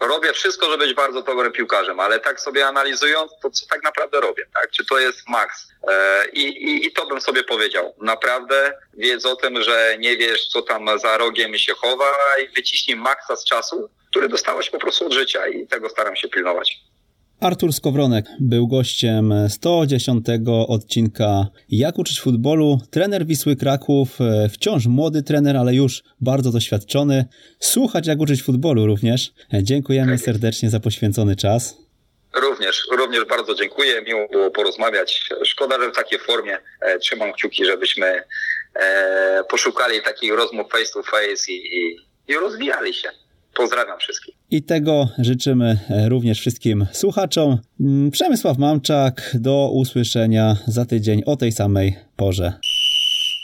[0.00, 4.20] robię wszystko, żeby być bardzo dobrym piłkarzem, ale tak sobie analizując, to co tak naprawdę
[4.20, 4.70] robię, tak?
[4.70, 5.68] Czy to jest maks?
[5.88, 7.94] E, I, i, I to bym sobie powiedział.
[7.98, 12.96] Naprawdę wiedz o tym, że nie wiesz, co tam za rogiem się chowa i wyciśnij
[12.96, 16.78] maksa z czasu, który dostałeś po prostu od życia i tego staram się pilnować.
[17.40, 20.26] Artur Skowronek był gościem 110
[20.68, 22.80] odcinka Jak uczyć futbolu.
[22.90, 27.24] Trener Wisły Kraków, e, wciąż młody trener, ale już bardzo doświadczony.
[27.60, 29.32] Słuchać jak uczyć futbolu również.
[29.54, 31.76] E, dziękujemy serdecznie za poświęcony czas.
[32.36, 34.02] Również, również bardzo dziękuję.
[34.02, 35.30] Miło było porozmawiać.
[35.44, 38.22] Szkoda, że w takiej formie e, trzymam kciuki, żebyśmy
[39.50, 41.96] poszukali takich rozmów face to face i, i,
[42.28, 43.08] i rozwijali się.
[43.54, 44.34] Pozdrawiam wszystkich.
[44.50, 47.58] I tego życzymy e, również wszystkim słuchaczom.
[47.80, 52.52] Mm, Przemysław Mamczak, do usłyszenia za tydzień o tej samej porze.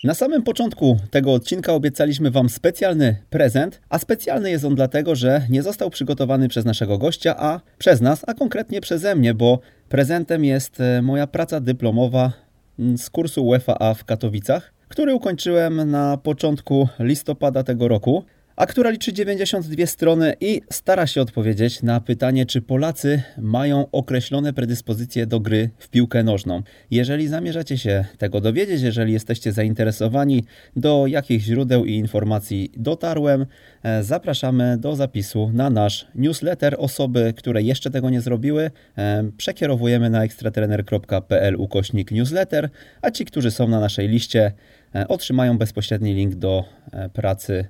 [0.04, 5.46] Na samym początku tego odcinka obiecaliśmy Wam specjalny prezent, a specjalny jest on dlatego, że
[5.50, 9.58] nie został przygotowany przez naszego gościa, a przez nas, a konkretnie przeze mnie, bo
[9.88, 12.32] prezentem jest e, moja praca dyplomowa
[12.78, 18.24] mm, z kursu UEFA w Katowicach, który ukończyłem na początku listopada tego roku
[18.56, 24.52] a która liczy 92 strony i stara się odpowiedzieć na pytanie, czy Polacy mają określone
[24.52, 26.62] predyspozycje do gry w piłkę nożną.
[26.90, 30.44] Jeżeli zamierzacie się tego dowiedzieć, jeżeli jesteście zainteresowani,
[30.76, 33.46] do jakich źródeł i informacji dotarłem,
[33.82, 36.76] e, zapraszamy do zapisu na nasz newsletter.
[36.78, 42.70] Osoby, które jeszcze tego nie zrobiły, e, przekierowujemy na ekstratrener.pl ukośnik newsletter,
[43.02, 44.52] a ci, którzy są na naszej liście,
[44.94, 46.64] e, otrzymają bezpośredni link do
[47.12, 47.68] pracy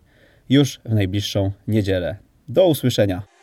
[0.49, 2.17] już w najbliższą niedzielę.
[2.49, 3.34] Do usłyszenia.